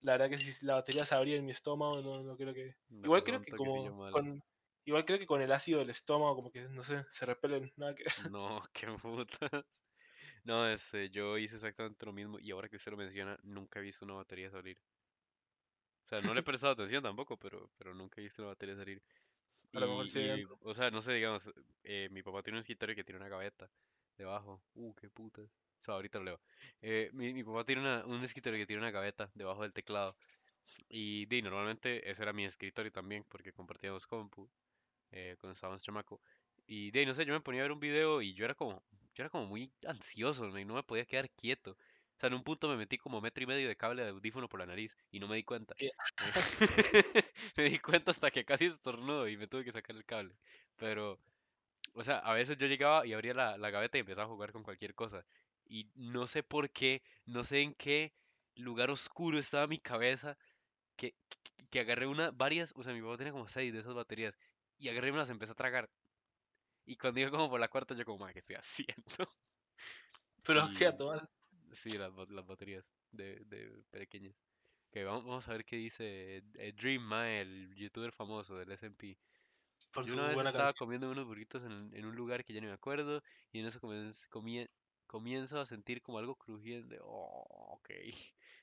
[0.00, 2.74] La verdad que si la batería se abría en mi estómago, no, no creo que...
[2.90, 4.42] Igual creo que como con,
[4.86, 7.92] Igual creo que con el ácido del estómago, como que, no sé, se repelen, nada
[7.96, 8.04] que.
[8.30, 9.84] No, qué putas.
[10.46, 13.82] No, este, yo hice exactamente lo mismo y ahora que usted lo menciona, nunca he
[13.82, 14.78] visto una batería salir.
[16.04, 18.76] O sea, no le he prestado atención tampoco, pero, pero nunca he visto una batería
[18.76, 19.02] salir.
[19.72, 21.50] A lo mejor sí y, o sea, no sé, digamos,
[21.82, 23.68] eh, mi papá tiene un escritorio que tiene una gaveta
[24.16, 24.62] debajo.
[24.74, 25.46] Uh, qué putas.
[25.80, 26.40] O sea, ahorita lo leo.
[26.80, 30.16] Eh, mi, mi papá tiene una, un escritorio que tiene una gaveta debajo del teclado.
[30.88, 34.48] Y di, normalmente ese era mi escritorio también, porque compartíamos compu
[35.10, 36.22] eh, cuando estábamos chamaco.
[36.66, 38.54] Y de ahí, no sé, yo me ponía a ver un video y yo era
[38.54, 38.84] como,
[39.16, 41.72] yo era como muy ansioso, y no me podía quedar quieto.
[41.72, 44.48] O sea, en un punto me metí como metro y medio de cable de audífono
[44.48, 45.74] por la nariz y no me di cuenta.
[45.78, 45.90] Sí.
[47.56, 50.36] Me di cuenta hasta que casi estornudo y me tuve que sacar el cable.
[50.76, 51.20] Pero,
[51.94, 54.52] o sea, a veces yo llegaba y abría la, la gaveta y empezaba a jugar
[54.52, 55.26] con cualquier cosa.
[55.66, 58.14] Y no sé por qué, no sé en qué
[58.56, 60.38] lugar oscuro estaba mi cabeza
[60.96, 61.38] que, que,
[61.70, 64.38] que agarré una, varias, o sea, mi papá tenía como seis de esas baterías
[64.78, 65.90] y agarré y me las empecé a tragar.
[66.86, 69.04] Y cuando iba como por la cuarta, yo como, "Mae, ¿qué estoy haciendo?
[70.44, 71.28] Pero qué a Y tomar.
[71.72, 74.36] sí, las, las baterías de, de pequeñas.
[74.90, 79.18] Que vamos, vamos a ver qué dice eh, Dream el youtuber famoso del SMP.
[79.92, 80.74] Por Yo una vez estaba canción.
[80.74, 83.22] comiendo unos burritos en, en un lugar que ya no me acuerdo
[83.52, 84.70] y en eso comienzo, comie-
[85.06, 86.98] comienzo a sentir como algo crujiente.
[87.02, 87.90] Oh, ok.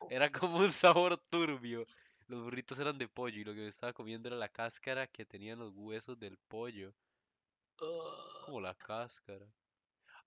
[0.08, 1.88] Era como un sabor turbio.
[2.28, 5.26] Los burritos eran de pollo y lo que me estaba comiendo era la cáscara que
[5.26, 6.96] tenían los huesos del pollo.
[8.46, 9.46] Como la cáscara.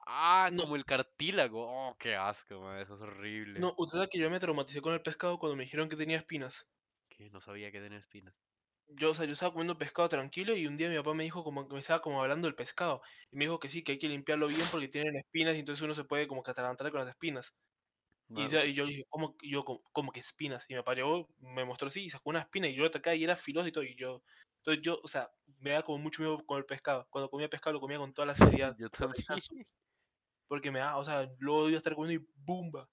[0.07, 1.67] Ah, no, como el cartílago.
[1.69, 3.61] Oh, qué asco, man, Eso es horrible.
[3.61, 6.19] no, usted sabe que yo me traumaticé con el pescado cuando me dijeron que tenía
[6.19, 6.67] espinas.
[7.09, 8.35] Que no sabía que tenía espinas.
[8.89, 11.43] Yo, o sea, yo estaba comiendo pescado tranquilo y un día mi papá me dijo
[11.43, 13.01] como que me estaba como hablando del pescado.
[13.33, 15.83] Y me dijo que sí, que hay que limpiarlo bien porque tienen espinas y entonces
[15.83, 17.57] uno se puede como que atarantar con las espinas.
[18.35, 20.67] Y, ya- y yo dije, ¿cómo, que- yo, como, como que espinas?
[20.69, 23.17] Y mi papá llegó, me mostró así y sacó una espina y yo la atacaba
[23.17, 23.85] y era filoso y todo.
[23.85, 24.23] Y yo,
[24.67, 27.07] entonces yo, o sea, me da como mucho miedo con el pescado.
[27.11, 28.75] Cuando comía pescado lo comía con toda la seriedad.
[28.81, 29.25] Yo también.
[30.49, 32.89] Porque me da, o sea, luego iba a estar comiendo y ¡bumba!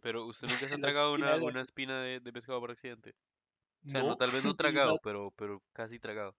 [0.00, 3.14] Pero usted nunca se ha tragado una, una espina de, de pescado por accidente.
[3.86, 6.36] O sea, no, no, tal vez no tragado, pero, pero casi tragado.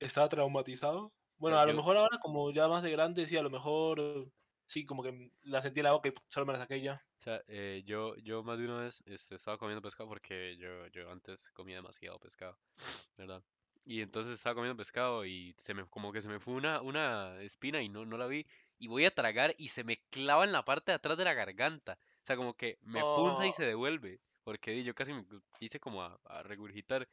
[0.00, 1.12] estaba traumatizado.
[1.38, 4.30] Bueno, a lo mejor ahora como ya más de grande, sí, a lo mejor
[4.66, 6.94] sí, como que la sentí en la boca y solo me la saqué ya.
[6.94, 10.86] o sea, eh, yo, yo más de una vez este, estaba comiendo pescado porque yo,
[10.88, 12.58] yo antes comía demasiado pescado,
[13.16, 13.44] ¿verdad?
[13.88, 17.40] Y entonces estaba comiendo pescado y se me, como que se me fue una, una
[17.40, 18.44] espina y no, no la vi.
[18.78, 21.34] Y voy a tragar y se me clava en la parte de atrás de la
[21.34, 21.96] garganta.
[22.02, 24.20] O sea, como que me punza y Oh, se devuelve.
[24.42, 25.24] Porque yo casi me
[25.60, 27.08] hice como a, a regurgitar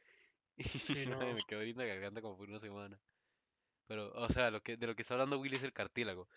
[0.58, 1.18] sí, y no.
[1.18, 3.00] me quedó en la garganta como por una semana.
[3.86, 6.28] Pero, o sea, lo que, de lo que está hablando Willy es el cartílago.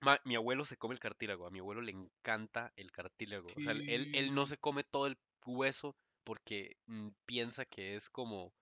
[0.00, 3.48] Ma, mi abuelo se come el cartílago, a mi abuelo le encanta el cartílago.
[3.56, 8.08] O sea, él, él no se come todo el hueso porque mm, piensa que es
[8.08, 8.54] como,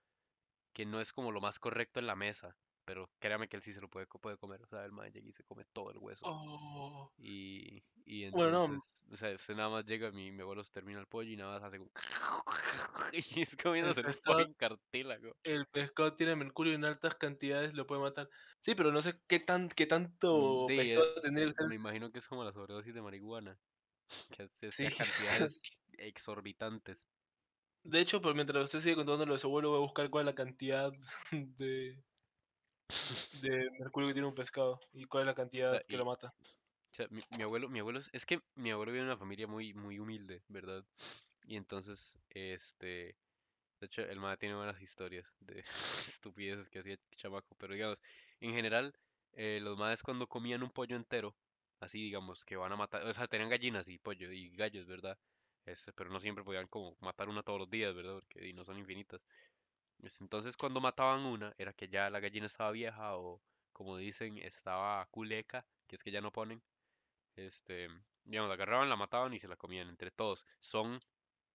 [0.78, 2.56] que no es como lo más correcto en la mesa.
[2.86, 4.62] Pero créame que él sí se lo puede, puede comer.
[4.62, 6.32] O sea, el man llega y se come todo el hueso.
[6.32, 7.10] Oh.
[7.18, 10.72] Y, y Bueno, no, entonces, o sea, usted nada más llega, mi, mi abuelo se
[10.72, 11.90] termina el pollo y nada más hace un...
[13.12, 15.32] Y es el comiéndose el pescado, fucking cartílago.
[15.44, 18.30] el pescado tiene mercurio en altas cantidades, lo puede matar.
[18.62, 19.86] Sí, pero no sé qué tan, qué
[20.30, 21.66] Mm, tanto Sí, pescado es, tendría que ser.
[21.66, 23.60] me imagino que es como la sobredosis de marihuana,
[24.30, 24.88] que Sí.
[24.94, 25.58] cantidades
[25.98, 27.08] exorbitantes.
[27.82, 30.22] De hecho, pues mientras usted sigue contando lo de su abuelo, voy a buscar cuál
[30.22, 30.92] es la cantidad
[31.32, 32.02] de,
[33.40, 36.34] de mercurio que tiene un pescado y cuál es la cantidad que y, lo mata.
[36.38, 39.46] o sea, mi, mi abuelo, mi abuelo es, que mi abuelo vive en una familia
[39.46, 40.84] muy, muy humilde, ¿verdad?
[41.44, 43.16] Y entonces, este,
[43.80, 45.64] de hecho, el madre tiene buenas historias de
[46.20, 48.02] estupideces que hacía chamaco, pero digamos,
[48.40, 48.94] en general,
[49.32, 51.36] eh, los madres cuando comían un pollo entero,
[51.80, 55.18] así digamos, que van a matar, o sea, tenían gallinas y pollo y gallos, ¿verdad?
[55.68, 58.14] Este, pero no siempre podían como matar una todos los días, ¿verdad?
[58.14, 59.20] Porque y no son infinitas.
[60.20, 63.42] Entonces, cuando mataban una, era que ya la gallina estaba vieja o,
[63.72, 66.62] como dicen, estaba culeca, que es que ya no ponen.
[67.36, 67.88] Este,
[68.24, 70.46] digamos, la agarraban, la mataban y se la comían entre todos.
[70.60, 71.00] Son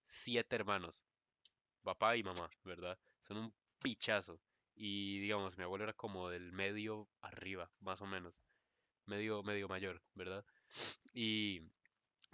[0.05, 1.03] siete hermanos,
[1.83, 2.97] papá y mamá, ¿verdad?
[3.27, 4.39] Son un pichazo.
[4.75, 8.35] Y digamos, mi abuelo era como del medio arriba, más o menos.
[9.05, 10.45] Medio, medio mayor, ¿verdad?
[11.13, 11.61] Y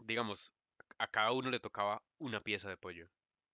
[0.03, 0.53] digamos,
[0.99, 3.09] a cada uno le tocaba una pieza de pollo,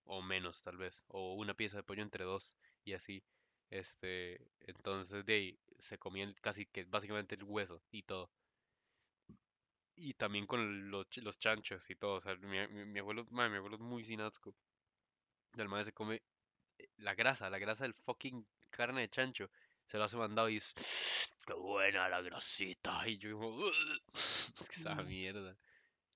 [0.06, 3.24] o menos tal vez, o una pieza de pollo entre dos, y así.
[3.72, 8.32] Este, entonces de ahí se comían casi que básicamente el hueso y todo.
[9.98, 12.16] Y también con los, los chanchos y todo.
[12.16, 14.56] O sea, mi, mi- mi abuelo, mae, mi abuelo es muy sin asco.
[15.58, 16.22] El madre se come
[16.80, 19.50] eh, la grasa, la grasa del fucking carne de chancho.
[19.86, 20.74] Se lo hace mandado y es,
[21.48, 23.08] qué buena la grasita.
[23.10, 23.66] Y yo como,
[24.60, 25.58] es que esa mierda.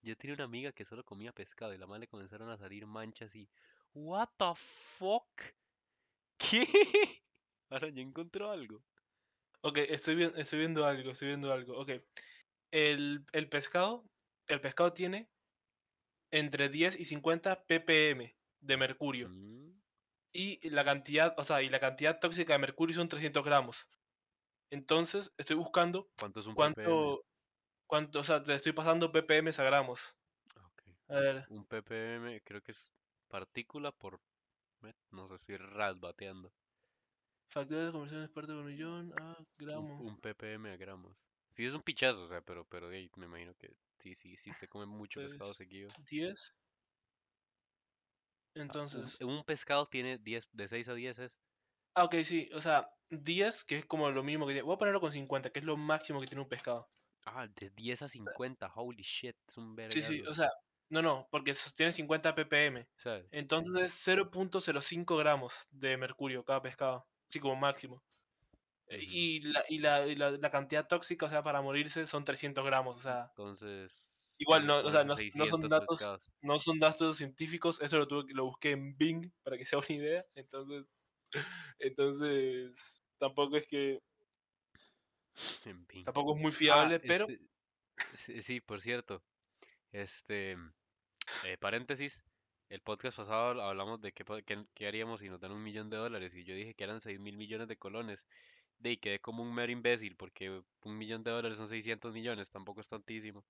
[0.02, 2.86] Yo tenía una amiga que solo comía pescado y la madre le comenzaron a salir
[2.86, 3.50] manchas y,
[3.94, 5.28] what the fuck?
[6.38, 6.66] ¿Qué?
[7.70, 8.84] Ahora ya encontró algo.
[9.62, 11.78] Ok, estoy, vi- estoy viendo algo, estoy viendo algo.
[11.80, 11.92] Ok.
[12.72, 14.06] El, el pescado,
[14.48, 15.32] el pescado tiene
[16.32, 19.30] entre 10 y 50 ppm de mercurio.
[19.30, 19.80] Mm,
[20.34, 23.88] Y la cantidad, o sea, y la cantidad tóxica de mercurio son 300 gramos.
[24.72, 27.18] Entonces, estoy buscando ¿Cuánto es un ppm?
[27.90, 30.16] Cuánto, o sea, te estoy pasando ppm a gramos.
[30.56, 30.82] Ah, ok.
[31.10, 32.94] A ver, Un ppm creo que es
[33.28, 34.22] partícula por...
[35.12, 36.54] No sé si ras bateando.
[37.50, 40.00] factores de conversión es parte por millón a Un, gramo.
[40.00, 41.18] un ppm a gramos.
[41.56, 44.54] Sí, es un pichazo, o sea, pero, pero ahí me imagino que sí, sí, sí
[44.54, 45.90] se come mucho Pues, pescado seguido.
[46.10, 46.54] 10.
[48.70, 51.32] Ah, un- Entonces, un, pescado tiene 10, de 6 a 10 es.
[51.96, 54.66] ah, ok, sí, o sea, 10, que es como lo mínimo que tiene.
[54.66, 56.90] Voy a ponerlo con 50, que es lo máximo que tiene un pescado.
[57.26, 60.30] Ah, de 10 a 50, holy shit, es un Sí, sí, vergazo.
[60.30, 60.50] o sea,
[60.90, 62.88] no, no, porque s- tiene 50 ppm.
[62.98, 63.28] ¿sabes?
[63.32, 67.08] Entonces es 0.05 gramos de mercurio cada pescado.
[67.30, 68.04] Sí, como máximo.
[68.88, 68.98] Ujú.
[68.98, 72.66] Y, la, y, la, y la, la cantidad tóxica, o sea, para morirse son 300
[72.66, 72.98] gramos.
[72.98, 74.20] O sea, Entonces.
[74.38, 76.32] igual no, o sea, no, no son 600 datos, pescados.
[76.42, 77.82] no son datos científicos.
[77.82, 80.26] Eso lo, tuve, lo busqué en Bing para que sea una idea.
[80.36, 80.86] Entonces,
[81.80, 84.00] entonces tampoco es que
[85.66, 86.04] En fin.
[86.06, 89.24] tampoco es muy Ah, fiable, pero este, sí, por cierto.
[89.92, 90.58] Este.
[91.46, 92.24] eh, paréntesis.
[92.70, 95.90] El podcast pasado habl- hablamos de qué, qué, qué haríamos si nos dan un millón
[95.90, 96.36] de dólares.
[96.36, 98.28] Y yo dije que eran 6 mil millones de colones.
[98.78, 100.16] De ahí quedé como un mero imbécil.
[100.16, 102.50] Porque un millón de dólares son 600 millones.
[102.52, 103.44] Tampoco es tantísimo.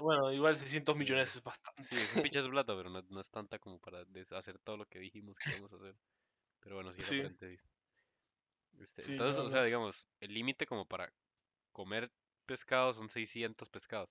[0.00, 1.84] bueno, igual 600 Eh, millones es bastante.
[1.84, 4.04] Sí, es un pichazo de plata, pero no, no es tanta como para
[4.36, 5.96] hacer todo lo que dijimos que íbamos a hacer.
[6.60, 7.22] Pero bueno, sí, Sí.
[8.80, 11.12] Este, Sí, entonces, no, o sea, es- digamos, el límite como para
[11.72, 12.10] comer
[12.46, 14.10] pescado son 600 pescados.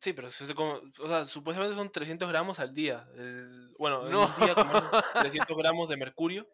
[0.00, 3.06] Sí, pero si se come- o sea, supuestamente son 300 gramos al día.
[3.14, 4.26] El- bueno, en No.
[4.26, 4.82] un día comes
[5.12, 6.48] 300 gramos de mercurio.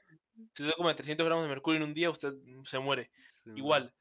[0.55, 2.35] Si usted come 300 gramos de mercurio en un día, usted
[2.65, 3.11] se muere.
[3.55, 3.95] Igual,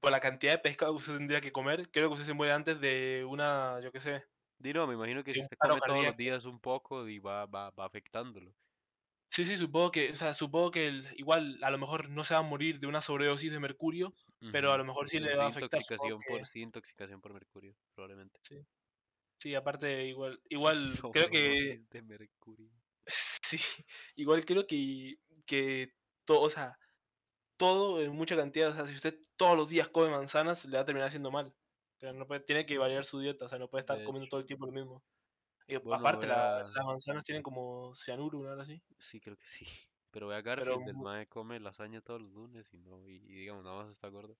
[0.00, 2.52] por la cantidad de pescado que usted tendría que comer, creo que usted se muere
[2.52, 4.24] antes de una, yo qué sé.
[4.58, 7.46] Di, no, me imagino que si usted come todos los días un poco, di, va,
[7.46, 8.52] va, va afectándolo.
[9.32, 12.34] Sí, sí, supongo que, o sea, supongo que el- igual a lo mejor no se
[12.34, 14.14] va a morir de una sobredosis de mercurio,
[14.50, 15.80] pero a lo mejor sí le sí va a afectar.
[15.80, 18.40] intoxicación por, que- sí, intoxicación por mercurio, probablemente.
[19.38, 22.70] sí, aparte, igual, igual creo que de mercurio.
[23.06, 23.58] Sí,
[24.16, 25.16] igual creo que,
[25.46, 25.92] que
[26.24, 26.78] todo, o sea,
[27.56, 30.82] todo en mucha cantidad, o sea, si usted todos los días come manzanas, le va
[30.82, 31.48] a terminar haciendo mal.
[31.96, 34.02] O sea, no puede, tiene que variar su dieta, o sea, no puede estar De
[34.02, 35.04] comiendo todo el tiempo lo mismo.
[35.66, 38.60] Y aparte, la- las manzanas tienen como cianuro, ¿no?
[38.60, 38.82] Así.
[38.98, 39.64] Sí, creo que sí.
[40.10, 43.14] Pero ve a Garfield, el mu- mae come lasaña todos los lunes y no, y,
[43.16, 44.36] y digamos, nada más está gordo.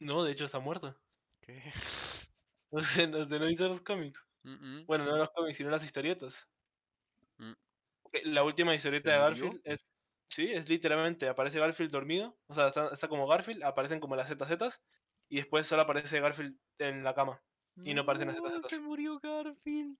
[0.00, 0.96] No, de hecho está muerto.
[1.40, 1.62] ¿Qué?
[2.70, 4.20] No sé, no, sé, no hizo los cómics.
[4.44, 4.86] Mm, mm.
[4.86, 6.48] Bueno, no los cómics, sino las historietas.
[7.38, 7.52] Mm.
[8.02, 9.22] Ok, La última historieta ¿Se de?
[9.22, 9.86] Garfield es.
[10.30, 12.38] Sí, es literalmente, aparece Garfield dormido.
[12.46, 14.80] O sea, está, está como Garfield, aparecen como las ZZs.
[15.28, 17.42] Y después solo aparece Garfield en la cama.
[17.82, 18.68] Y no aparecen las ZZs.
[18.70, 19.98] se murió Garfield.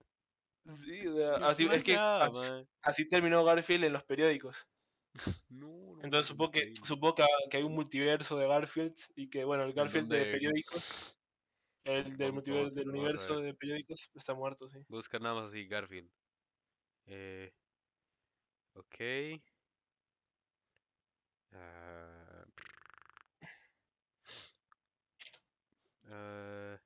[0.69, 1.97] Sí, o sea, así, es que
[2.83, 4.67] así, terminó Garfield en los periódicos.
[5.49, 5.67] No,
[5.97, 9.45] no, Entonces es supongo que, supongo que, que hay un multiverso de Garfield y que,
[9.45, 10.89] bueno, el ¿En Garfield de periódicos,
[11.85, 13.45] el del, Vamos- multiver- vamos- del universo ver.
[13.47, 14.79] de periódicos, está muerto, sí.
[14.89, 16.11] Busca nada más así, Garfield.
[17.07, 17.53] Eh,
[18.75, 18.95] ok.
[21.53, 22.45] Ah,
[26.11, 26.79] ah,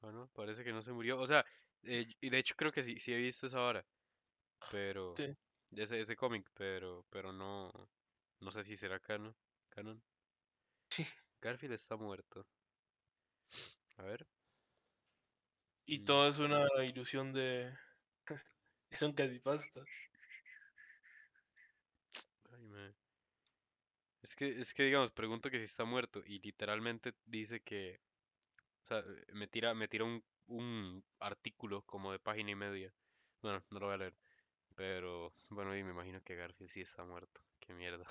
[0.00, 1.18] bueno, parece que no se murió.
[1.20, 1.44] O sea,
[1.86, 3.86] eh, y de hecho creo que sí, sí he visto esa hora.
[4.70, 5.36] Pero, Sí.
[5.72, 7.72] ese, ese cómic, pero, pero no,
[8.40, 9.36] no sé si será canon.
[9.68, 10.04] canon.
[10.90, 11.06] Sí.
[11.40, 12.46] Garfield está muerto.
[13.98, 14.26] A ver.
[15.86, 16.04] Y Mm.
[16.04, 17.76] todo es una ilusión de...
[18.90, 19.82] Era un creepypasta.
[22.50, 22.96] Ay.
[24.22, 28.02] Es que, es que digamos, pregunto que si está muerto y literalmente dice que,
[28.84, 32.92] o sea, me tira, me tira un, un artículo como de página y media.
[33.42, 34.14] Bueno, no lo voy a leer,
[34.74, 37.40] pero bueno, y me imagino que Garfield sí está muerto.
[37.60, 38.04] Qué mierda.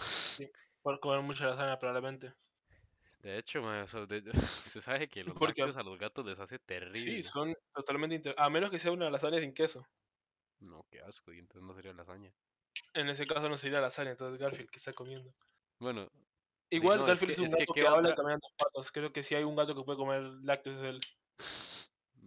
[0.82, 2.34] Por comer mucha lasaña, probablemente.
[3.20, 4.22] De hecho, mae, o sea, de-
[4.78, 6.96] se sabe que los Porque- a los gatos les hace terrible.
[6.96, 8.16] Sí, son totalmente...
[8.18, 9.88] inter- A menos que sea una lasaña sin queso.
[10.60, 12.32] No, qué asco, y entonces no sería lasaña.
[12.94, 15.34] En ese caso no sería lasaña, entonces Garfield que está comiendo.
[15.80, 16.10] Bueno,
[16.70, 18.16] Igual no, es Garfield que- es un es que gato ¿qué que, habla otra?
[18.16, 18.92] camina en dos patas.
[18.92, 21.00] Creo que si hay un gato que puede comer lácteos es él.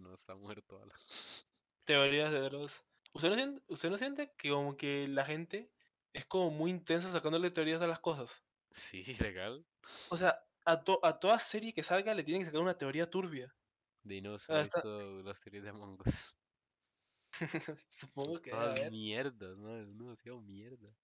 [0.09, 0.81] No está muerto.
[1.85, 2.83] Teorías de los...
[3.13, 5.71] ¿Usted no, siente, ¿Usted no siente que como que la gente
[6.13, 8.43] es como muy intensa sacándole teorías a las cosas?
[8.71, 9.03] Sí,
[9.33, 9.65] legal.
[10.09, 13.09] O sea, a, to- a toda serie que salga le tienen que sacar una teoría
[13.09, 13.55] turbia.
[14.03, 16.35] Dinos, Ah, ¿ha está- visto las teorías de Among Us?
[17.89, 18.91] Supongo que haber.
[18.91, 19.75] mierdas, ¿no?
[19.79, 20.95] Es demasiado mierda.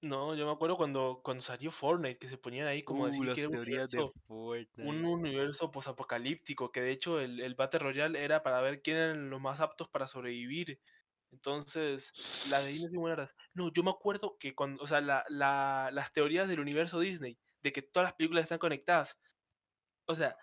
[0.00, 3.32] No, yo me acuerdo cuando, cuando salió Fortnite, que se ponían ahí como Uh, decir
[3.32, 4.16] que era un universo,
[4.80, 9.30] un universo posapocalíptico, que de hecho el, el Battle Royale era para ver quién eran
[9.30, 10.80] los más aptos para sobrevivir.
[11.32, 13.36] Entonces, las de son buenas.
[13.54, 17.38] No, yo me acuerdo que cuando, o sea, la, la- las teorías del universo Disney,
[17.62, 19.18] de que todas las películas están conectadas.
[20.06, 20.36] O sea,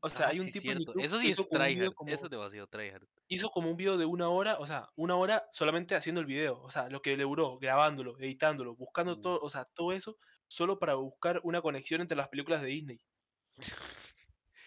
[0.00, 0.80] o sea, Ah, hay sí, un tipo en cierto.
[0.80, 1.92] YouTube Eso sí es tryhard.
[1.94, 3.08] como, Eso es demasiado tryhard.
[3.28, 6.60] hizo como un video de una hora, o sea, una hora solamente haciendo el video,
[6.62, 9.20] o sea, lo que le duró, grabándolo, editándolo, buscando Uh.
[9.20, 13.00] todo, o sea, todo eso solo para buscar una conexión entre las películas de Disney.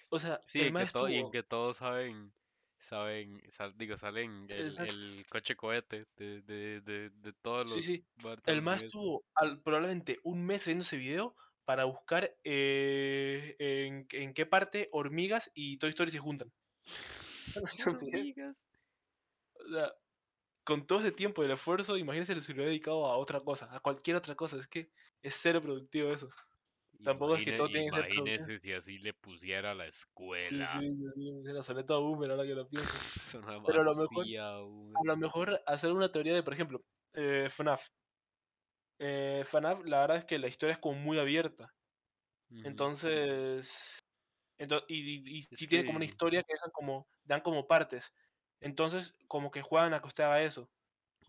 [0.09, 2.34] O sea, Sí, el más todo, y en estuvo, que todos saben,
[2.78, 8.07] saben, sal- digo, salen el, coche cohete de, de, de, de todos sí, los sí,
[8.15, 11.36] Bartos el más estuvo al- probablemente un mes haciendo ese video
[11.72, 16.51] para buscar eh, en, en qué parte hormigas y Toy Story se juntan.
[17.88, 18.65] Hormigas.
[19.53, 19.93] O sea,
[20.65, 23.39] con todo ese tiempo y el esfuerzo, imagínense si se lo hubiera dedicado a otra
[23.39, 24.57] cosa, a cualquier otra cosa.
[24.57, 24.91] Es que
[25.22, 26.28] es cero productivo eso.
[27.05, 29.86] Tampoco es que Imagine- todo tiene que ser imagínese si así le pusiera a la
[29.86, 30.67] Sí, escuela.
[30.67, 32.91] sí, sí, sí, se la soné toda boomer ahora que lo pienso.
[33.65, 34.26] Pero a lo mejor-.
[34.38, 37.88] A lo mejor hacer una teoría de, por ejemplo, eh, FNAF.
[39.04, 41.76] Eh, FNAF, la verdad es que la historia es como muy abierta.
[42.64, 43.99] Entonces.
[44.60, 48.14] ento- y, y- sí tiene como una historia que dejan como, dan como partes.
[48.62, 50.72] Entonces, como que juegan a que usted haga eso.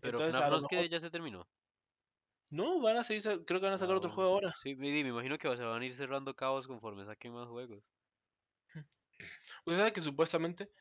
[0.01, 1.49] Pero Entonces, FNAF a no que ya se terminó.
[2.49, 4.15] No, van a seguir, creo que van a sacar Ah, otro bueno.
[4.15, 4.53] juego ahora.
[4.55, 7.83] Sí, me, me imagino que se van a ir cerrando cabos conforme saquen más juegos.
[9.65, 10.71] Usted sabe que supuestamente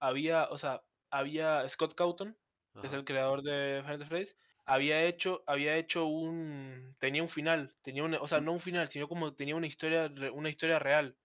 [0.00, 2.38] había, o sea, había Scott Cawthon,
[2.80, 4.34] que es el creador de Final Fantasy,
[4.66, 8.88] había hecho, había hecho un, tenía un final, tenía una, o sea, no un final,
[8.88, 11.18] sino como tenía una historia, una historia real.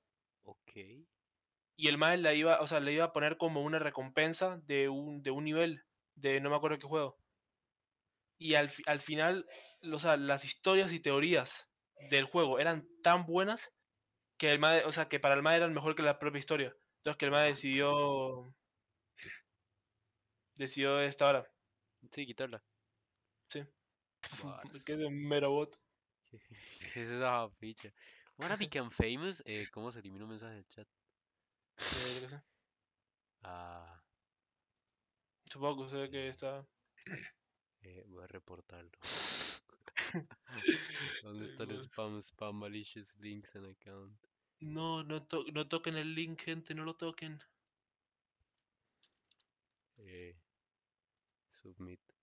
[0.44, 0.72] Ok.
[1.76, 4.90] Y el mal la iba, o sea, le iba a poner como una recompensa de
[4.90, 5.86] un, de un nivel,
[6.16, 7.20] de no me acuerdo qué juego.
[8.40, 9.48] Y al, al final,
[9.92, 11.70] o sea, las historias y teorías
[12.10, 13.74] del juego eran tan buenas
[14.38, 16.78] que el MAE, o sea, que para el MAE eran mejor que la propia historia.
[17.00, 17.44] Entonces que el Ah.
[17.46, 18.56] decidió
[20.56, 21.48] decidió esta hora.
[22.12, 22.64] Sí, quitarla.
[24.86, 25.78] Que es de mero bot.
[26.30, 26.40] ¿Qué
[26.94, 27.92] qué es esa ficha?
[28.38, 29.42] Wanna become famous?
[29.46, 30.88] Eh, ¿Cómo se elimina un mensaje del chat?
[31.92, 32.42] Eh, qué sé.
[33.44, 34.04] Ah,
[35.52, 36.68] Supongo que usted que está.
[37.82, 38.92] eh, voy a reportarlo.
[41.22, 44.18] ¿Dónde está el spam, spam, malicious links and account?
[44.62, 47.42] No, no, to- no toquen el link, gente, no lo toquen.
[49.98, 50.36] Eh,
[51.52, 52.17] submit.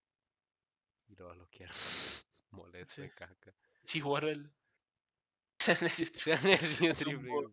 [1.15, 1.49] Y lo.
[2.51, 3.55] Molesto de caca.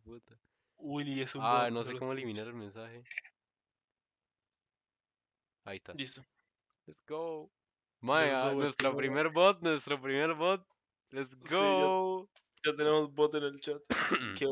[0.04, 0.40] Puta.
[0.78, 3.04] Willy es un Ah, no sé cómo eliminar el mensaje.
[5.64, 5.94] Ahí está.
[5.94, 6.26] Listo.
[6.88, 7.52] Let's go.
[8.02, 10.66] Go, nuestro primer bot, nuestro primer bot.
[11.12, 12.28] Let's go.
[12.66, 13.82] Ya tenemos bot en el chat.
[14.40, 14.48] Qué.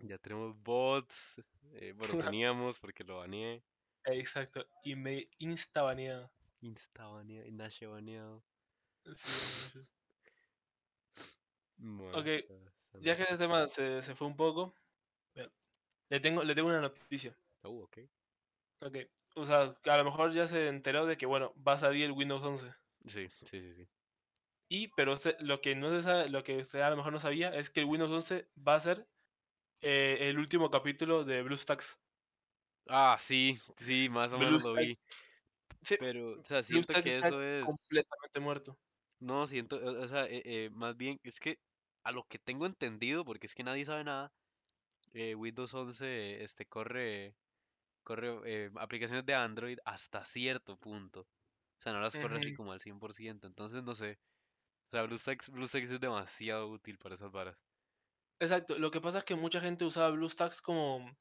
[0.00, 1.42] Ya tenemos bots.
[1.74, 3.62] Eh, bueno, teníamos porque lo baneé.
[4.04, 4.66] Exacto.
[4.84, 6.30] Y me insta baneado.
[6.60, 8.42] Insta baneado, Nashe baneado.
[9.16, 9.32] Sí.
[11.76, 12.26] Bueno, Ok,
[13.00, 14.74] Ya que este tema se, se fue un poco,
[16.08, 17.36] le tengo, le tengo una noticia.
[17.62, 17.98] Uh, ok.
[18.80, 18.96] Ok.
[19.36, 22.12] O sea, a lo mejor ya se enteró de que, bueno, va a salir el
[22.12, 22.72] Windows 11.
[23.06, 23.88] Sí, sí, sí, sí.
[24.68, 27.54] Y, pero lo que no se sabe, lo que usted a lo mejor no sabía
[27.54, 29.06] es que el Windows 11 va a ser
[29.80, 31.98] eh, el último capítulo de BlueStacks.
[32.88, 34.94] Ah, sí, sí, más o menos lo vi.
[35.82, 37.64] Sí, Pero, o sea, siento que eso es.
[37.64, 38.78] completamente muerto.
[39.24, 41.56] No, siento, o sea, eh, eh, más bien, es que
[42.04, 44.34] a lo que tengo entendido, porque es que nadie sabe nada,
[45.12, 47.36] eh, Windows 11 este, corre,
[48.04, 51.22] corre eh, aplicaciones de Android hasta cierto punto.
[51.22, 52.54] O sea, no las corre así Ujú.
[52.54, 53.46] como al 100%.
[53.48, 54.20] Entonces, no sé.
[54.92, 57.58] O sea, BlueStacks, BlueStacks es demasiado útil para esas varas.
[58.40, 58.78] Exacto.
[58.78, 61.16] Lo que pasa es que mucha gente usaba BlueStacks como,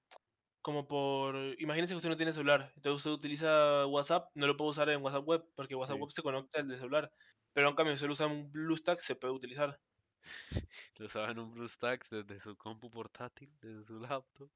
[0.61, 1.35] como por...
[1.59, 2.73] Imagínense que usted no tiene celular.
[2.75, 6.01] Entonces usted utiliza WhatsApp, no lo puede usar en WhatsApp Web, porque WhatsApp Sí.
[6.01, 7.11] Web se conecta al de celular.
[7.53, 9.79] Pero en cambio, si usted usa un BlueStacks, se puede utilizar.
[10.97, 14.49] Lo saben un BlueStacks desde su compu portátil, desde su laptop.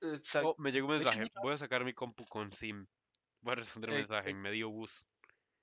[0.00, 0.50] Exacto.
[0.50, 1.30] Oh, me llegó un hecho, mensaje.
[1.42, 2.86] Voy a sacar mi compu con SIM.
[3.42, 4.30] Voy a responder el mensaje Exacto.
[4.30, 5.06] en medio bus.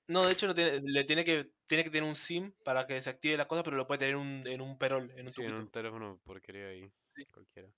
[0.08, 3.00] No, de hecho, no tiene, le tiene que, tiene que tener un SIM para que
[3.02, 5.42] se active la cosa, pero lo puede tener un- en un perol, en un Sí,
[5.42, 6.90] en un teléfono porquería ahí.
[7.14, 7.26] Sí.
[7.32, 7.68] Cualquiera.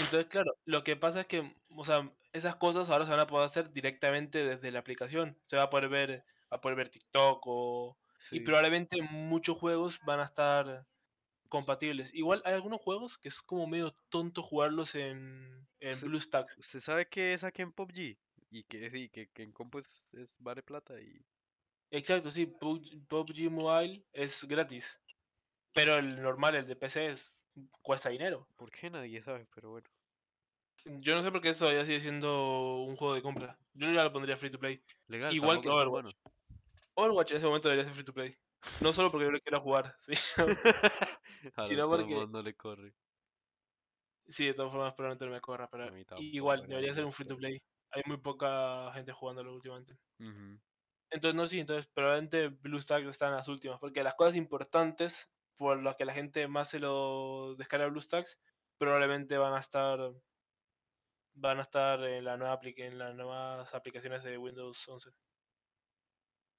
[0.00, 3.26] Entonces, claro, lo que pasa es que, o sea, esas cosas ahora se van a
[3.26, 5.38] poder hacer directamente desde la aplicación.
[5.46, 7.98] Se va a poder ver, a poder ver TikTok o...
[8.32, 10.86] Y probablemente muchos juegos van a estar
[11.48, 12.12] compatibles.
[12.14, 16.06] Igual hay algunos juegos que es como medio tonto jugarlos en, en Sí.
[16.06, 16.56] BlueStacks.
[16.66, 18.18] ¿Se sabe que es aquí en PUBG?
[18.50, 21.24] Y que sí, que, que en compu es, es vale plata y
[21.90, 24.98] Exacto, sí, PUBG, PUBG Mobile es gratis.
[25.72, 27.42] Pero el normal, el de PC, es,
[27.82, 28.46] cuesta dinero.
[28.56, 29.46] ¿Por qué nadie sabe?
[29.54, 29.88] Pero bueno.
[30.84, 33.58] Yo no sé por qué eso todavía sigue siendo un juego de compra.
[33.74, 34.82] Yo ya lo pondría free to play.
[35.06, 35.68] Legal, Igual que
[36.98, 37.30] Overwatch.
[37.32, 38.36] En ese momento debería ser free to play.
[38.80, 40.12] No solo porque yo lo quiera jugar, ¿sí?
[41.56, 42.94] A Si los no, porque- no le corre.
[44.26, 47.26] Sí, de todas formas probablemente no me corra, pero A igual debería ser un free
[47.26, 47.62] to play.
[47.92, 49.96] Hay muy poca gente jugándolo últimamente.
[51.10, 55.82] Entonces, no, sí, entonces probablemente BlueStacks está en las últimas, porque las cosas importantes por
[55.82, 58.38] las que la gente más se lo descarga BlueStacks
[58.76, 60.12] probablemente van a estar
[61.34, 65.10] van a estar en la nueva en las nuevas aplicaciones de Windows 11.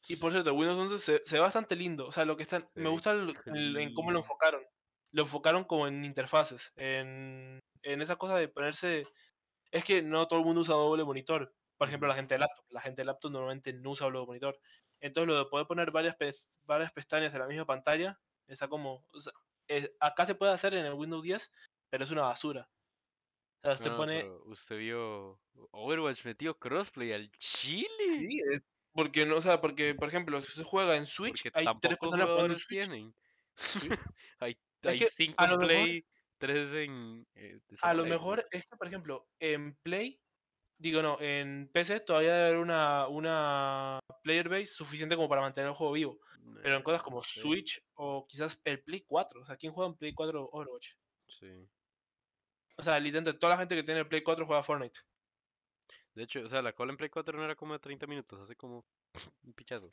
[0.08, 2.68] Y por cierto, Windows 11 se, se ve bastante lindo, o sea, lo que está
[2.76, 4.64] me gusta el- el- en cómo lo enfocaron.
[5.12, 9.04] Lo enfocaron como en interfaces, en, en esa cosa de ponerse
[9.72, 11.54] es que no todo el mundo usa doble monitor.
[11.78, 12.66] Por ejemplo, la gente de laptop.
[12.70, 14.60] La gente de laptop normalmente no usa doble monitor.
[15.00, 19.06] Entonces, lo de poder poner varias, pes- varias pestañas en la misma pantalla, está como.
[19.14, 19.32] o sea,
[19.68, 21.52] es- acá se puede hacer en el Windows 10,
[21.90, 22.68] pero es una basura.
[23.62, 24.30] O sea, usted No, pone.
[24.46, 25.40] usted vio
[25.72, 27.88] Overwatch metió crossplay al Chile.
[28.08, 28.64] Sí, es-
[28.94, 31.98] porque no, o sea, porque, por ejemplo, si usted juega en Switch, Porque hay tres
[31.98, 32.88] personas jugando en Switch.
[32.88, 33.16] tienen.
[33.56, 33.90] Sí.
[34.40, 36.06] hay hay cinco en mejor- Play,
[36.38, 37.28] tres en.
[37.36, 40.20] eh, A lo mejor es que, por ejemplo, en Play,
[40.78, 45.70] digo no, en PC todavía debe haber una, una player base suficiente como para mantener
[45.72, 46.20] el juego vivo.
[46.64, 49.42] Pero en cosas como Switch o quizás el Play 4.
[49.42, 50.94] O sea, ¿quién juega en Play 4 Overwatch?
[51.28, 51.68] sí.
[52.78, 55.02] O sea, literalmente toda la gente que tiene el Play 4 juega Fortnite.
[56.20, 58.40] De hecho, o sea, la cola en Play 4 no era como de 30 minutos,
[58.42, 58.86] hace como
[59.44, 59.92] un pichazo.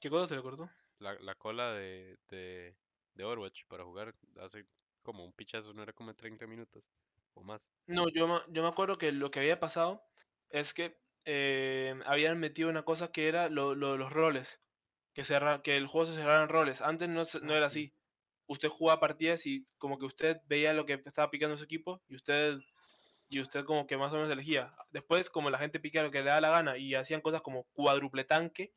[0.00, 0.70] ¿Qué cosa se le cortó?
[0.98, 2.76] La, la cola de, de,
[3.14, 4.66] de Overwatch para jugar hace
[5.02, 6.90] como un pichazo, no era como de 30 minutos
[7.34, 7.70] o más.
[7.86, 10.02] No, yo, me- yo me acuerdo que lo que había pasado
[10.50, 14.60] es que eh, habían metido una cosa que era lo, lo de los roles.
[15.14, 16.82] Que, cerra- que el juego se cerrara en roles.
[16.82, 17.66] Antes no, no Ah, era sí.
[17.66, 17.94] así.
[18.46, 22.16] Usted jugaba partidas y como que usted veía lo que estaba picando su equipo y
[22.16, 22.58] usted
[23.28, 24.74] y usted como que más o menos elegía.
[24.90, 27.64] Después, como la gente pica lo que le da la gana y hacían cosas como
[27.72, 28.72] cuádruple tanque,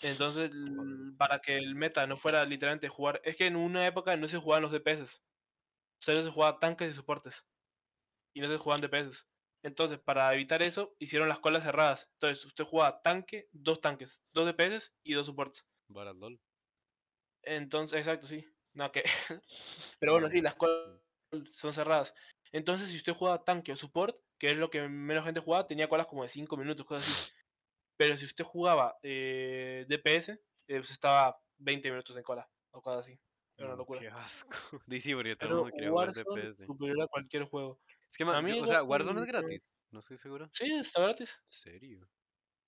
[0.00, 0.50] entonces
[1.18, 4.38] para que el meta no fuera literalmente jugar, es que en una época no se
[4.38, 5.22] jugaban los DPS,
[6.00, 7.44] solo se jugaban tanques y soportes
[8.34, 9.26] y no se jugaban DPS.
[9.62, 12.08] Entonces, para evitar eso, hicieron las colas cerradas.
[12.14, 15.66] Entonces, usted jugaba tanque, dos tanques, dos DPS y dos soportes.
[15.92, 16.40] Para LOL.
[17.42, 18.46] Entonces, exacto, sí.
[18.72, 19.02] No, que...
[20.00, 21.02] Pero bueno, sí, las colas
[21.50, 22.14] son cerradas.
[22.52, 25.88] Entonces, si usted juega tanque o support, que es lo que menos gente jugaba, tenía
[25.88, 27.22] colas como de 5 minutos, cosas así.
[27.96, 30.40] Pero si usted jugaba eh, DPS, eh,
[30.78, 33.20] pues estaba 20 minutos en cola, o cosas así.
[33.56, 34.00] Era una No, locura.
[34.00, 34.50] qué asco.
[34.86, 36.66] Dice, porque todo el mundo quería jugar DPS.
[36.66, 37.80] superior a cualquier juego.
[38.10, 39.72] Es que, a mí o sea, Warzone es gratis.
[39.90, 40.50] No estoy seguro.
[40.54, 41.30] Sí, está gratis.
[41.46, 42.10] ¿En serio?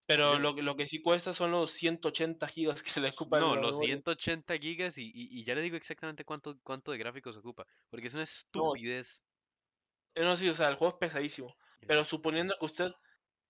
[0.07, 3.57] Pero lo, que- lo que sí cuesta son los 180 gigas que le ocupa No,
[3.57, 3.79] los memoria.
[3.79, 7.67] 180 gigas y, y, y ya le digo exactamente cuánto, cuánto de gráficos ocupa.
[7.89, 9.25] Porque es una estupidez.
[10.15, 11.55] Eh, No, sí, o sea, el juego es pesadísimo.
[11.87, 12.93] Pero suponiendo que usted,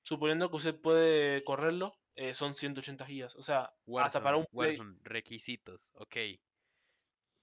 [0.02, 3.34] suponiendo que usted puede correrlo, eh, son 180 gigas.
[3.36, 4.70] O sea, hasta para un Play.
[4.70, 6.16] Warzone, requisitos, ok.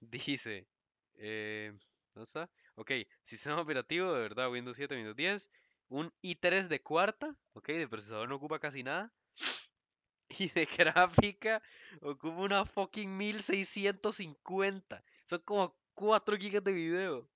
[0.00, 0.66] Dice,
[1.14, 1.72] eh,
[2.14, 2.50] ¿dónde está?
[2.76, 2.92] Ok,
[3.22, 5.50] sistema operativo, de verdad, Windows 7, Windows 10,
[5.88, 9.12] un i3 de cuarta, ok, de procesador no ocupa casi nada,
[10.38, 11.62] y de gráfica
[12.00, 17.28] ocupa una fucking 1650, son como 4 gigas de video,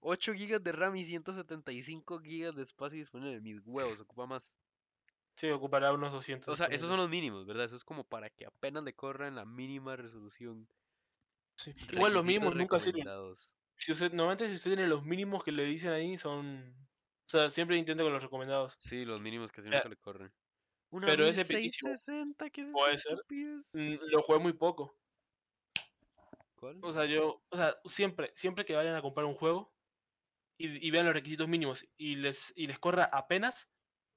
[0.00, 4.58] 8 gigas de RAM y 175 gigas de espacio disponible, mis huevos, ocupa más.
[5.36, 6.48] Sí, ocupará unos 200.
[6.48, 7.64] O sea, esos son los mínimos, ¿verdad?
[7.64, 10.68] Eso es como para que apenas le corra en la mínima resolución.
[11.56, 11.74] Sí.
[11.92, 13.06] Igual los mínimos nunca sirven.
[13.76, 16.74] Si usted, normalmente si usted tiene los mínimos que le dicen ahí son...
[17.26, 18.78] O sea, siempre intento con los recomendados.
[18.84, 20.32] Sí, los mínimos que sea, nunca le corren.
[20.90, 23.80] Una pero ese piquísimo 1660, ¿qué es esta puede ser.
[23.80, 24.98] Mm, Lo jugué muy poco.
[26.56, 26.80] ¿Cuál?
[26.82, 29.72] O sea, yo, o sea, siempre, siempre que vayan a comprar un juego
[30.60, 33.68] y, y vean los requisitos mínimos y les, y les corra apenas,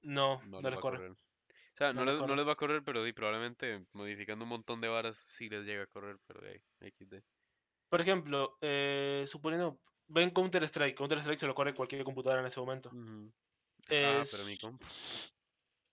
[0.02, 0.98] no, no, no les corre.
[0.98, 1.12] correr.
[1.12, 4.80] O sea, No no, les no les va a correr, pero probablemente modificando un montón
[4.80, 7.22] de varas sí les llega a correr, pero de ahí, XD.
[7.88, 12.46] Por ejemplo, eh, suponiendo, ven Counter Strike, Counter Strike se lo corre cualquier computadora en
[12.46, 12.90] ese momento.
[12.92, 14.82] Ah, pero mi comp.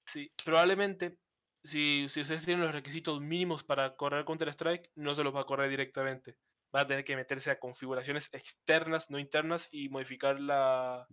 [0.06, 1.18] Sí, probablemente,
[1.64, 5.42] si, si ustedes tienen los requisitos mínimos para correr Counter Strike, no se los va
[5.42, 6.36] a correr directamente.
[6.76, 11.06] Va a tener que meterse a configuraciones externas, no internas, y modificar la,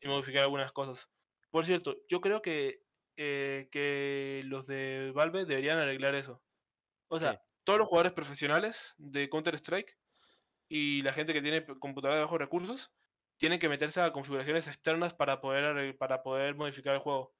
[0.00, 1.10] y modificar algunas cosas.
[1.50, 2.82] Por cierto, yo creo que,
[3.16, 6.42] eh, que los de Valve deberían arreglar eso.
[7.08, 9.98] O sea, todos los jugadores profesionales de Counter-Strike
[10.68, 12.92] y la gente que tiene computadora de bajos recursos
[13.38, 17.34] tienen que meterse a configuraciones externas para poder, para poder modificar el juego.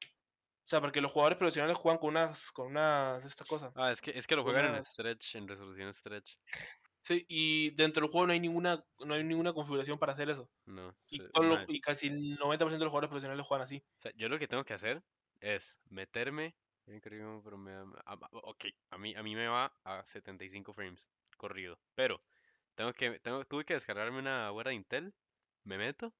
[0.68, 3.72] O sea, porque los jugadores profesionales juegan con unas, con unas, esta cosa.
[3.74, 6.36] Ah, es que, es que lo juegan en stretch, en resolución stretch.
[7.04, 10.50] Sí, y dentro del juego no hay ninguna, no hay ninguna configuración para hacer eso.
[10.66, 11.18] No, Y,
[11.80, 13.78] casi el 90% de los jugadores profesionales juegan así.
[13.78, 15.02] o sea, yo lo que tengo que hacer
[15.40, 16.56] es meterme.
[17.44, 21.12] pero me da- a- a- ok, a mí, a mí me va a 75 frames
[21.36, 21.78] corrido.
[21.94, 22.22] Pero
[22.76, 25.14] tengo que, tengo, tuve que descargarme una buena de Intel.
[25.64, 26.14] Me meto.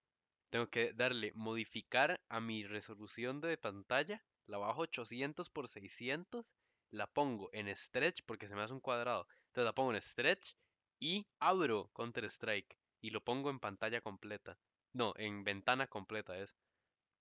[0.51, 4.27] Tengo que darle modificar a mi resolución de pantalla.
[4.47, 6.55] La bajo 800 por 600.
[6.91, 9.27] La pongo en stretch porque se me hace un cuadrado.
[9.47, 10.55] Entonces la pongo en stretch
[11.01, 14.59] y abro Counter Strike y lo pongo en pantalla completa.
[14.93, 16.57] No, en ventana completa es.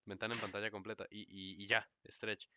[0.06, 2.48] Ventana en pantalla completa y, y, y ya, stretch.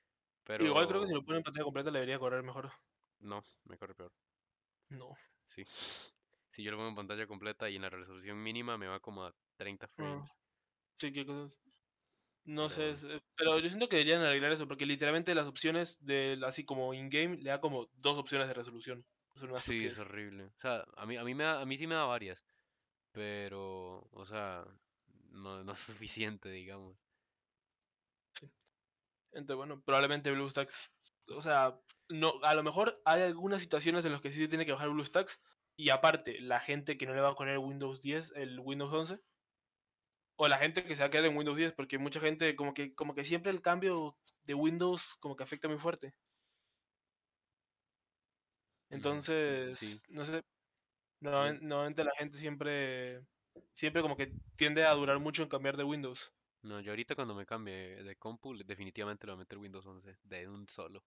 [0.44, 2.70] Pero Igual creo que si lo ponen en pantalla completa le debería correr mejor.
[3.18, 4.12] no, me corre peor.
[4.88, 5.14] No.
[5.44, 5.64] Sí.
[6.48, 9.24] Si yo lo pongo en pantalla completa y en la resolución mínima me va como
[9.24, 10.30] a 30 frames.
[10.98, 11.58] Sí, qué cosas.
[12.44, 15.98] No sé, Pero- eh, pero yo siento que deberían arreglar eso, porque literalmente las opciones
[16.04, 19.06] del así como in-game le da como dos opciones de resolución.
[19.60, 20.44] Sí, es horrible.
[20.44, 22.44] O sea, a mí, a mí me da, a mí sí me da varias.
[23.12, 24.64] Pero, o sea,
[25.30, 26.96] no, no es suficiente, digamos.
[29.32, 30.90] Entonces, bueno, probablemente BlueStacks,
[31.28, 31.78] o sea,
[32.08, 34.88] no, a lo mejor hay algunas situaciones en las que sí se tiene que bajar
[34.90, 35.40] BlueStacks
[35.76, 39.20] y aparte, la gente que no le va a poner Windows 10, el Windows 11,
[40.36, 42.74] o la gente que se va a quedar en Windows 10, porque mucha gente como
[42.74, 46.14] que como que siempre el cambio de Windows como que afecta muy fuerte.
[48.90, 50.42] Entonces, no sé,
[51.20, 53.26] normalmen- normalmente la gente siempre
[53.74, 56.32] siempre como que tiende a durar mucho en cambiar de Windows.
[56.62, 60.18] No, yo ahorita cuando me cambie de compu, definitivamente le voy a meter Windows 11
[60.22, 61.04] de un solo.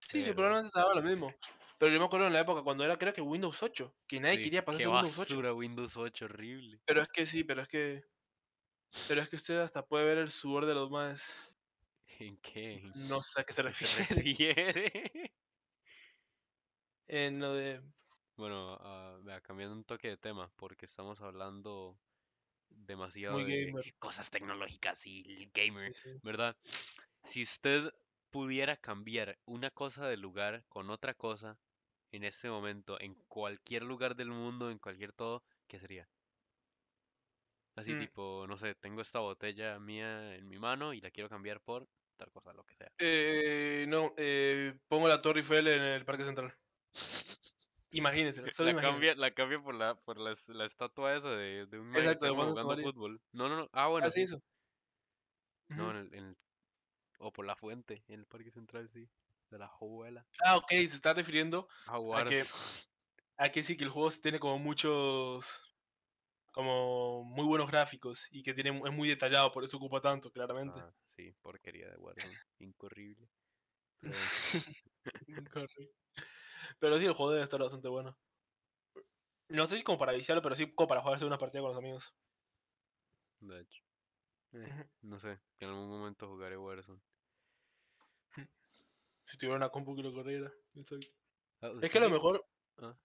[0.00, 1.34] Sí, sí, Pero- probablemente estaba lo mismo.
[1.78, 4.38] Pero yo me acuerdo en la época cuando era creo que Windows 8, que nadie
[4.38, 5.36] Sí, quería qué pasarse a Windows 8.
[5.36, 6.80] basura Windows 8, horrible.
[6.86, 8.04] Pero es que sí, pero es que
[9.08, 11.54] pero es que usted hasta puede ver el sudor de los más
[12.18, 12.74] ¿En qué?
[12.74, 15.35] ¿En no sé a qué se qué se refiere refiere?
[17.08, 17.82] En lo de
[18.36, 21.98] Bueno, ah, vea, cambiando un toque de tema, porque estamos hablando
[22.70, 23.84] demasiado de gamer.
[23.98, 26.20] cosas tecnológicas y gamer, sí, sí.
[26.22, 26.56] ¿verdad?
[27.24, 27.90] Si usted
[28.30, 31.58] pudiera cambiar una cosa del lugar con otra cosa
[32.12, 36.10] en este momento, en cualquier lugar del mundo, en cualquier todo, ¿qué sería?
[37.76, 37.98] Así Mm.
[38.00, 41.88] tipo, no sé, tengo esta botella mía en mi mano y la quiero cambiar por
[42.16, 42.92] tal cosa, lo que sea.
[42.98, 46.54] Eh, no, eh, pongo la Torre Eiffel en el Parque Central.
[47.90, 51.66] Imagínense, solo La cambia, la cambia por la, por la, es- la estatua esa de,
[51.66, 53.20] de un que Exacto, jugando fútbol.
[53.32, 53.68] No, no, no.
[53.72, 54.22] Ah, bueno, Así sí.
[54.24, 54.42] eso.
[55.68, 56.36] No, en el, en el-
[57.18, 59.08] O por la fuente, en el Parque Central, sí.
[59.50, 60.26] De la Jovuela.
[60.44, 62.52] Ah, ok, se está refiriendo Jaguares.
[63.38, 65.60] a que sí, que el juego tiene como muchos,
[66.52, 70.80] como muy buenos gráficos y que tiene, es muy detallado, por eso ocupa tanto, claramente.
[70.80, 72.34] Ah, sí, porquería de Warzone.
[72.58, 73.28] Incorrible.
[74.00, 74.18] Pero,
[75.52, 76.05] Correcto.
[76.78, 78.16] Pero sí, el juego debe estar bastante bueno.
[79.48, 81.78] No sé si como para viciarlo, pero sí como para jugarse una partida con los
[81.78, 82.14] amigos.
[83.40, 83.82] de hecho.
[84.52, 87.00] Eh, no sé, en algún momento jugaré Warzone.
[89.24, 90.52] Si tuviera una compu que lo corriera.
[91.60, 92.46] Ah, Es que a lo mejor,
[92.78, 92.96] ah,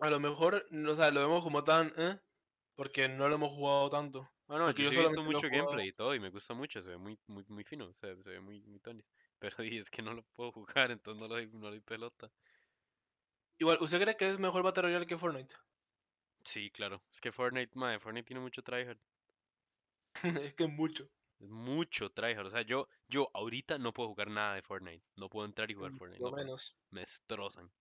[0.00, 2.20] a lo mejor, no, o sea, lo vemos como tan, ¿eh?
[2.76, 4.30] Porque no lo hemos jugado tanto.
[4.48, 6.30] Ah, no, porque yo yo sí he visto lo mucho gameplay y todo y me
[6.30, 9.04] gusta mucho, se ve muy, muy, muy fino, se, ve- se ve muy, muy tonis.
[9.38, 12.32] Pero y es que no lo puedo jugar, entonces no le doy, no pelota.
[13.58, 15.56] Igual, ¿usted cree que es mejor Battle Royale que Fortnite?
[16.44, 17.04] Sí, claro.
[17.12, 18.98] Es que Fortnite, madre, Fortnite tiene mucho tryhard.
[20.42, 21.10] es que es mucho.
[21.38, 22.46] Es mucho tryhard.
[22.46, 25.06] O sea, yo, yo ahorita no puedo jugar nada de Fortnite.
[25.16, 26.24] No puedo entrar y jugar mm, Fortnite.
[26.24, 26.76] Lo no menos.
[26.90, 27.72] Me destrozan.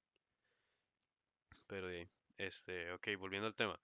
[1.68, 3.80] Pero de, este, ok, volviendo al tema.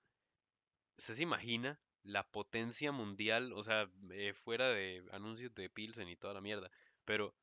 [0.97, 3.53] ¿Usted se imagina la potencia mundial?
[3.53, 6.71] O sea, eh, fuera de anuncios de Pilsen y toda la mierda.
[7.05, 7.35] Pero,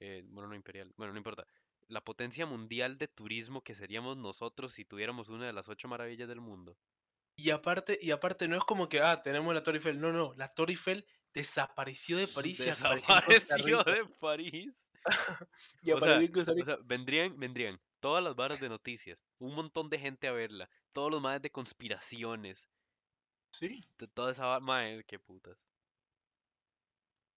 [0.00, 0.92] eh, bueno, no imperial.
[0.96, 1.46] Bueno, no importa.
[1.88, 6.28] La potencia mundial de turismo que seríamos nosotros si tuviéramos una de las ocho maravillas
[6.28, 6.76] del mundo.
[7.36, 10.00] Y aparte, y aparte, no es como que, ah, tenemos la Torre Eiffel.
[10.00, 14.90] No, no, la Torre Eiffel desapareció de París y apareció Desapareció de París.
[15.82, 19.24] Y o apareció sea, en Costa O sea, vendrían, vendrían todas las barras de noticias,
[19.38, 22.68] un montón de gente a verla, todos los más de conspiraciones,
[23.52, 23.80] Sí.
[23.98, 25.56] de toda esa mae, qué putas.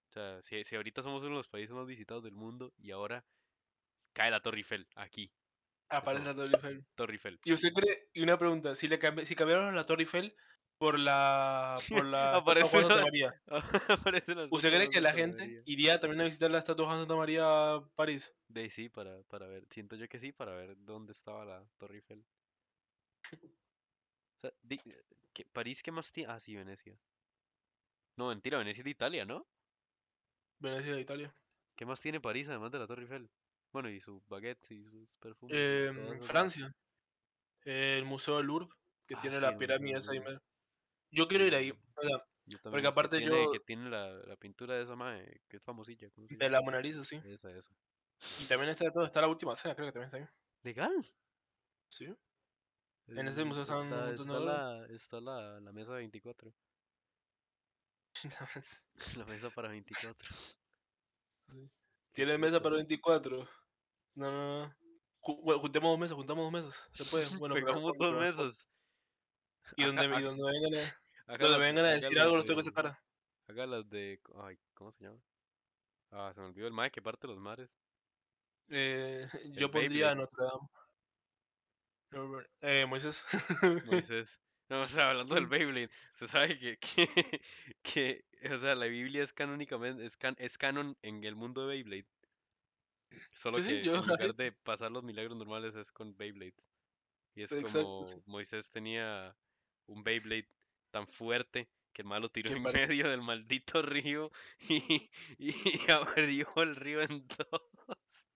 [0.10, 2.92] O sea, si, si ahorita somos uno de los países más visitados del mundo y
[2.92, 3.24] ahora
[4.14, 5.32] cae la Torre Eiffel aquí,
[5.92, 6.86] Aparece la Torre Eiffel.
[6.96, 7.40] Torre Eiffel.
[7.46, 10.36] Y usted cree, y una pregunta, si le cambi- si cambiaron la Torre Eiffel
[10.78, 13.42] por la por la estatua Juan Santa María,
[13.90, 15.62] Aparece la ¿usted estatua cree de que la Santa gente María.
[15.66, 17.44] iría también a visitar la estatua de Juan Santa María
[17.76, 18.34] a París?
[18.48, 21.64] De ahí sí, para, para ver, siento yo que sí, para ver dónde estaba la
[21.78, 22.24] Torre Eiffel.
[23.34, 24.80] O sea, di-
[25.40, 26.32] ¿qué- París, ¿qué más tiene?
[26.34, 27.00] Ah, sí, Venecia.
[28.18, 29.48] No, mentira, Venecia es de Italia, ¿no?
[30.60, 31.34] Venecia de Italia.
[31.78, 33.30] ¿Qué más tiene París además de la Torre Eiffel?
[33.72, 35.56] Bueno, y sus baguettes y sus perfumes.
[35.56, 36.76] Em, Francia.
[37.64, 38.68] el Museo del Louvre,
[39.06, 40.00] que Ah, tiene sí, la pirámide.
[40.00, 40.20] Louvre.
[40.20, 40.42] mero.
[41.12, 41.72] Yo quiero ir ahí.
[41.72, 44.96] O sea, Yo porque que aparte tiene, yo que tiene la, la pintura de esa
[44.96, 46.10] mae, que es famosilla.
[46.12, 47.22] ¿cómo se de la Mona Lisa, sí.
[47.24, 47.72] Esa, esa.
[48.42, 50.28] Y también está de todo, está la última cena, creo que también está ahí.
[50.64, 51.14] ¿Legal?
[51.90, 52.14] Sí.
[53.12, 56.54] En ese El- museo están un está, montón de la, está la, la mesa 24.
[59.18, 60.36] La mesa para 24.
[61.52, 61.70] Sí.
[62.14, 63.48] Tiene mesa para 24.
[64.16, 64.76] No, no, no.
[65.22, 66.90] Juntemos dos mesas, juntamos dos mesas.
[66.94, 67.26] Se puede.
[67.40, 68.70] Bueno, Pegamos dos mesas.
[69.78, 70.74] Y donde, Acá- y donde me vengan
[71.28, 73.00] a, donde las- vengan a decir algo, los tengo que de- sacar.
[73.48, 74.20] Haga las de.
[74.42, 75.20] Ay, ¿cómo se llama?
[76.12, 77.70] Ah, se me olvidó el mae que parte los mares.
[78.70, 80.68] Eh, yo pondría a Notre Dame.
[82.62, 83.24] Eh, Moisés.
[83.86, 84.42] Moisés.
[84.70, 87.42] No, o sea, hablando del Beyblade, se sabe que, que,
[87.82, 91.68] que, o sea, la Biblia es canónicamente, es, can- es canon en el mundo de
[91.76, 92.06] Beyblade.
[93.40, 96.70] Solo Sí, sí, que yo- en lugar de pasar los milagros normales es con Beyblades.
[97.36, 98.16] Y es Exacto, como sí.
[98.26, 99.36] Moisés tenía
[99.88, 100.48] un Beyblade
[100.92, 106.76] tan fuerte que el malo tiró en medio del maldito río y, y abrió el
[106.76, 108.28] río en dos.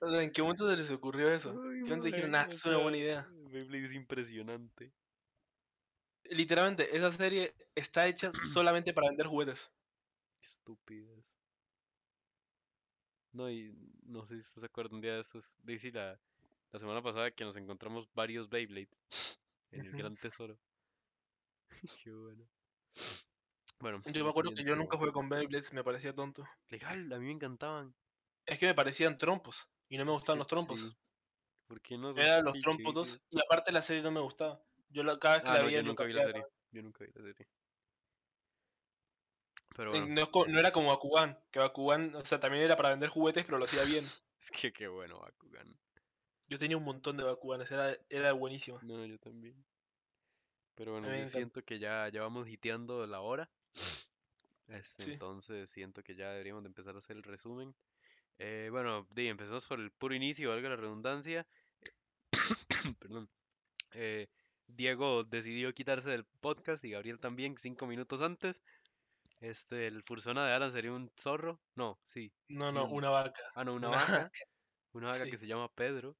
[0.00, 1.50] O sea, ¿En qué momento se les ocurrió eso?
[1.50, 3.28] Ay, ¿Qué momento dijeron, esto es una buena idea?
[3.50, 4.92] Beyblade es impresionante.
[6.24, 9.70] Literalmente, esa serie está hecha solamente para vender juguetes.
[10.42, 11.24] Estúpidas.
[13.32, 13.74] No, y
[14.04, 15.54] no sé si se acuerdan un día de estos.
[15.64, 16.18] La,
[16.72, 19.02] la semana pasada que nos encontramos varios Beyblades
[19.72, 20.58] en el gran tesoro.
[22.04, 22.44] Qué bueno.
[23.80, 26.44] Bueno, Yo me acuerdo que yo nunca jugué con Beyblades, me parecía tonto.
[26.68, 27.94] Legal, a mí me encantaban.
[28.44, 30.96] Es que me parecían trompos y no me gustaban los trompos.
[31.66, 32.10] ¿Por qué no?
[32.10, 34.62] Eran los trompos dos y aparte la serie no me gustaba.
[34.88, 36.46] Yo la- cada vez que Ah, la no, veía yo nunca vi la serie.
[36.70, 37.48] Yo nunca vi la serie.
[39.76, 40.06] Pero bueno,
[40.48, 43.64] No, era como Bakugan, que Bakugan, o sea, también era para vender juguetes, pero lo
[43.64, 44.10] hacía bien.
[44.40, 45.78] es que qué bueno Bakugan.
[46.48, 48.80] Yo tenía un montón de Bakuganes, era, era buenísimo.
[48.82, 49.64] No, yo también.
[50.74, 53.50] Pero bueno, yo siento que ya, ya vamos hiteando la hora.
[54.68, 55.12] Este, Sí.
[55.12, 57.74] Entonces siento que ya deberíamos de empezar a hacer el resumen.
[58.38, 61.46] Eh, bueno, di, empezamos por el puro inicio, valga la redundancia.
[63.00, 63.30] Perdón.
[63.92, 64.28] Eh,
[64.66, 68.62] Diego decidió quitarse del podcast y Gabriel también cinco minutos antes.
[69.40, 71.60] Este, el Fursona de Alan sería un zorro.
[71.74, 72.32] No, sí.
[72.48, 72.92] No, no, Mm.
[72.92, 73.42] una vaca.
[73.54, 74.30] Ah, no, una Una vaca.
[74.92, 75.30] Una vaca Sí.
[75.30, 76.16] que se llama Pedro.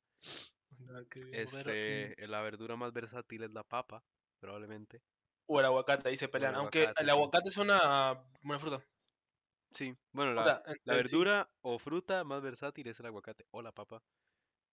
[0.78, 4.04] Una que Este, la verdura más versátil es la papa,
[4.40, 5.02] probablemente.
[5.46, 6.54] O el aguacate, ahí se pelean.
[6.54, 7.10] Aunque aguacate, el sí.
[7.10, 8.84] aguacate es una, una fruta.
[9.78, 12.98] Sí, bueno, O la, sea, la en- en sí, verdura o fruta más versátil es
[12.98, 14.02] el aguacate o la papa.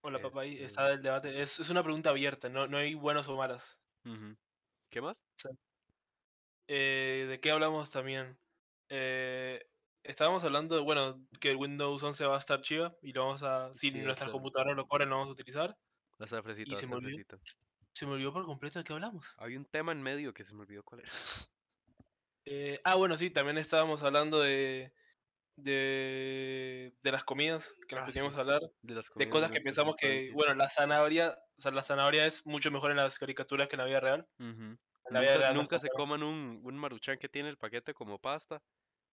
[0.02, 1.40] o la papa ahí este- está el debate.
[1.42, 3.78] Es, es una pregunta abierta, no, no hay buenos o malas.
[4.90, 5.22] ¿Qué más?
[6.68, 8.36] Eh, ¿De qué hablamos también?
[8.88, 9.64] Eh,
[10.02, 13.42] estábamos hablando de, bueno, que el Windows 11 va a estar chiva y lo vamos
[13.42, 15.76] a, si Sí, nuestras computadoras lo corren, lo vamos a utilizar.
[16.18, 16.26] La
[16.76, 17.24] se me olvidó.
[17.24, 17.38] salfrecita.
[17.92, 19.34] Se me olvidó por completo de qué hablamos.
[19.38, 21.12] Había un tema en medio que se me olvidó cuál era.
[22.46, 24.92] Eh, ah, bueno, sí, también estábamos hablando de,
[25.56, 28.38] de, de las comidas que nos Ah, pusimos sí.
[28.38, 28.60] a hablar.
[28.82, 32.44] De las De cosas que pensamos que, bueno, la zanahoria, o sea, la zanahoria es
[32.46, 34.28] mucho mejor en las caricaturas que en la vida real.
[34.38, 34.78] En
[35.10, 38.18] la vida Nunca, real nunca se coman un, un maruchan que tiene el paquete como
[38.20, 38.62] pasta.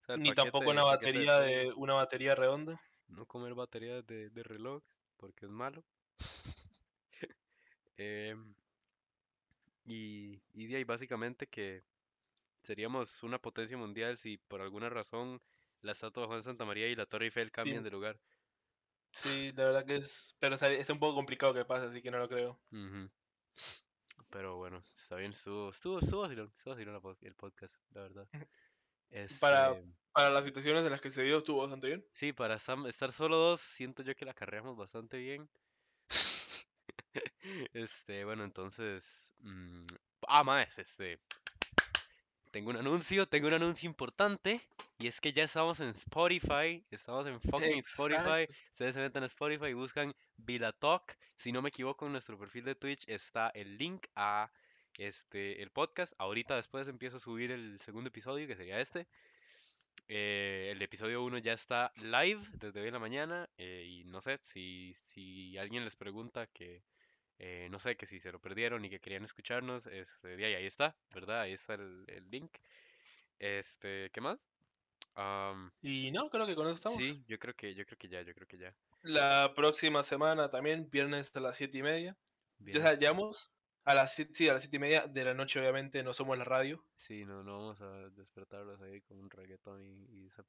[0.02, 2.82] O sea, el Ni paquete- tampoco una de batería de una batería redonda.
[3.08, 4.84] No comer baterías de, de reloj
[5.18, 5.84] porque es malo.
[7.98, 8.56] Em,
[9.86, 11.84] y, y de ahí básicamente que
[12.64, 15.41] seríamos una potencia mundial si por alguna razón
[15.81, 18.19] la estatua de Juan Santa María y la Torre Eiffel cambian de lugar.
[19.11, 20.35] Sí, la verdad que es.
[20.40, 22.60] Pero o sea, es un poco complicado que pase, así que no lo creo.
[24.30, 28.27] Pero bueno, está bien, estuvo, estuvo, estuvo estuvo pod- el podcast, la verdad.
[29.40, 32.06] Para- Este, Para las situaciones en las que se dio, estuvo bastante bien.
[32.14, 35.49] sí, para estar solo dos, siento yo que la carreamos bastante bien.
[37.73, 39.84] Este, bueno, entonces, mm,
[40.27, 41.19] ah, más, este,
[42.54, 44.62] tengo un anuncio, tengo un anuncio importante,
[45.00, 49.26] y es que ya estamos en Spotify, estamos en fucking Spotify, ustedes se meten a
[49.26, 53.76] Spotify y buscan Vilatalk, si no me equivoco, en nuestro perfil de Twitch está el
[53.80, 54.52] link a
[55.00, 59.08] este, el podcast, ahorita después empiezo a subir el segundo episodio, que sería este,
[60.08, 64.22] eh, el episodio 1 ya está live desde hoy en la mañana, eh, y no
[64.22, 66.84] sé, si, si alguien les pregunta que,
[67.40, 70.54] eh, no sé, que si se lo perdieron y que querían escucharnos, este, de ahí,
[70.56, 71.42] ahí está, ¿verdad?
[71.42, 72.58] Ahí está el, el link.
[73.40, 74.50] Este, ¿qué más?
[75.16, 77.00] Am, Y no, creo que con eso estamos.
[77.00, 78.78] sí, yo creo que, yo creo que ya, yo creo que ya.
[79.02, 82.18] La próxima semana también, viernes a las 7 y media.
[82.72, 82.82] Ya, Bien.
[82.82, 83.54] sea, llevamos
[83.86, 86.38] A las siete, sí, a las siete y media de la noche, obviamente, no somos
[86.38, 86.84] la radio.
[86.96, 90.44] Sí, no, no vamos a despertarlos ahí con un reggaetón y, y esa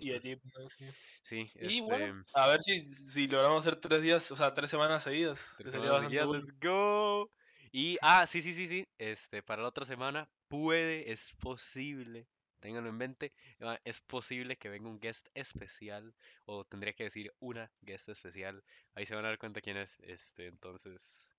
[0.00, 0.40] Y el
[0.76, 0.86] sí.
[1.22, 1.80] Sí, Y este.
[1.82, 5.44] bueno, a ver si, si logramos hacer tres días, o sea, tres semanas seguidas.
[5.58, 7.30] Tres semanas let's go.
[7.72, 8.86] Y, ah, sí, sí, sí, sí.
[8.98, 12.26] Este, para la otra semana, puede, es posible,
[12.58, 16.14] ténganlo en mente, ah, es posible que venga un guest especial,
[16.46, 18.64] o tendría que decir una guest especial.
[18.94, 19.98] Ahí se van a dar cuenta quién es.
[20.00, 21.34] Este, entonces,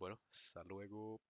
[0.00, 1.20] bueno, hasta luego.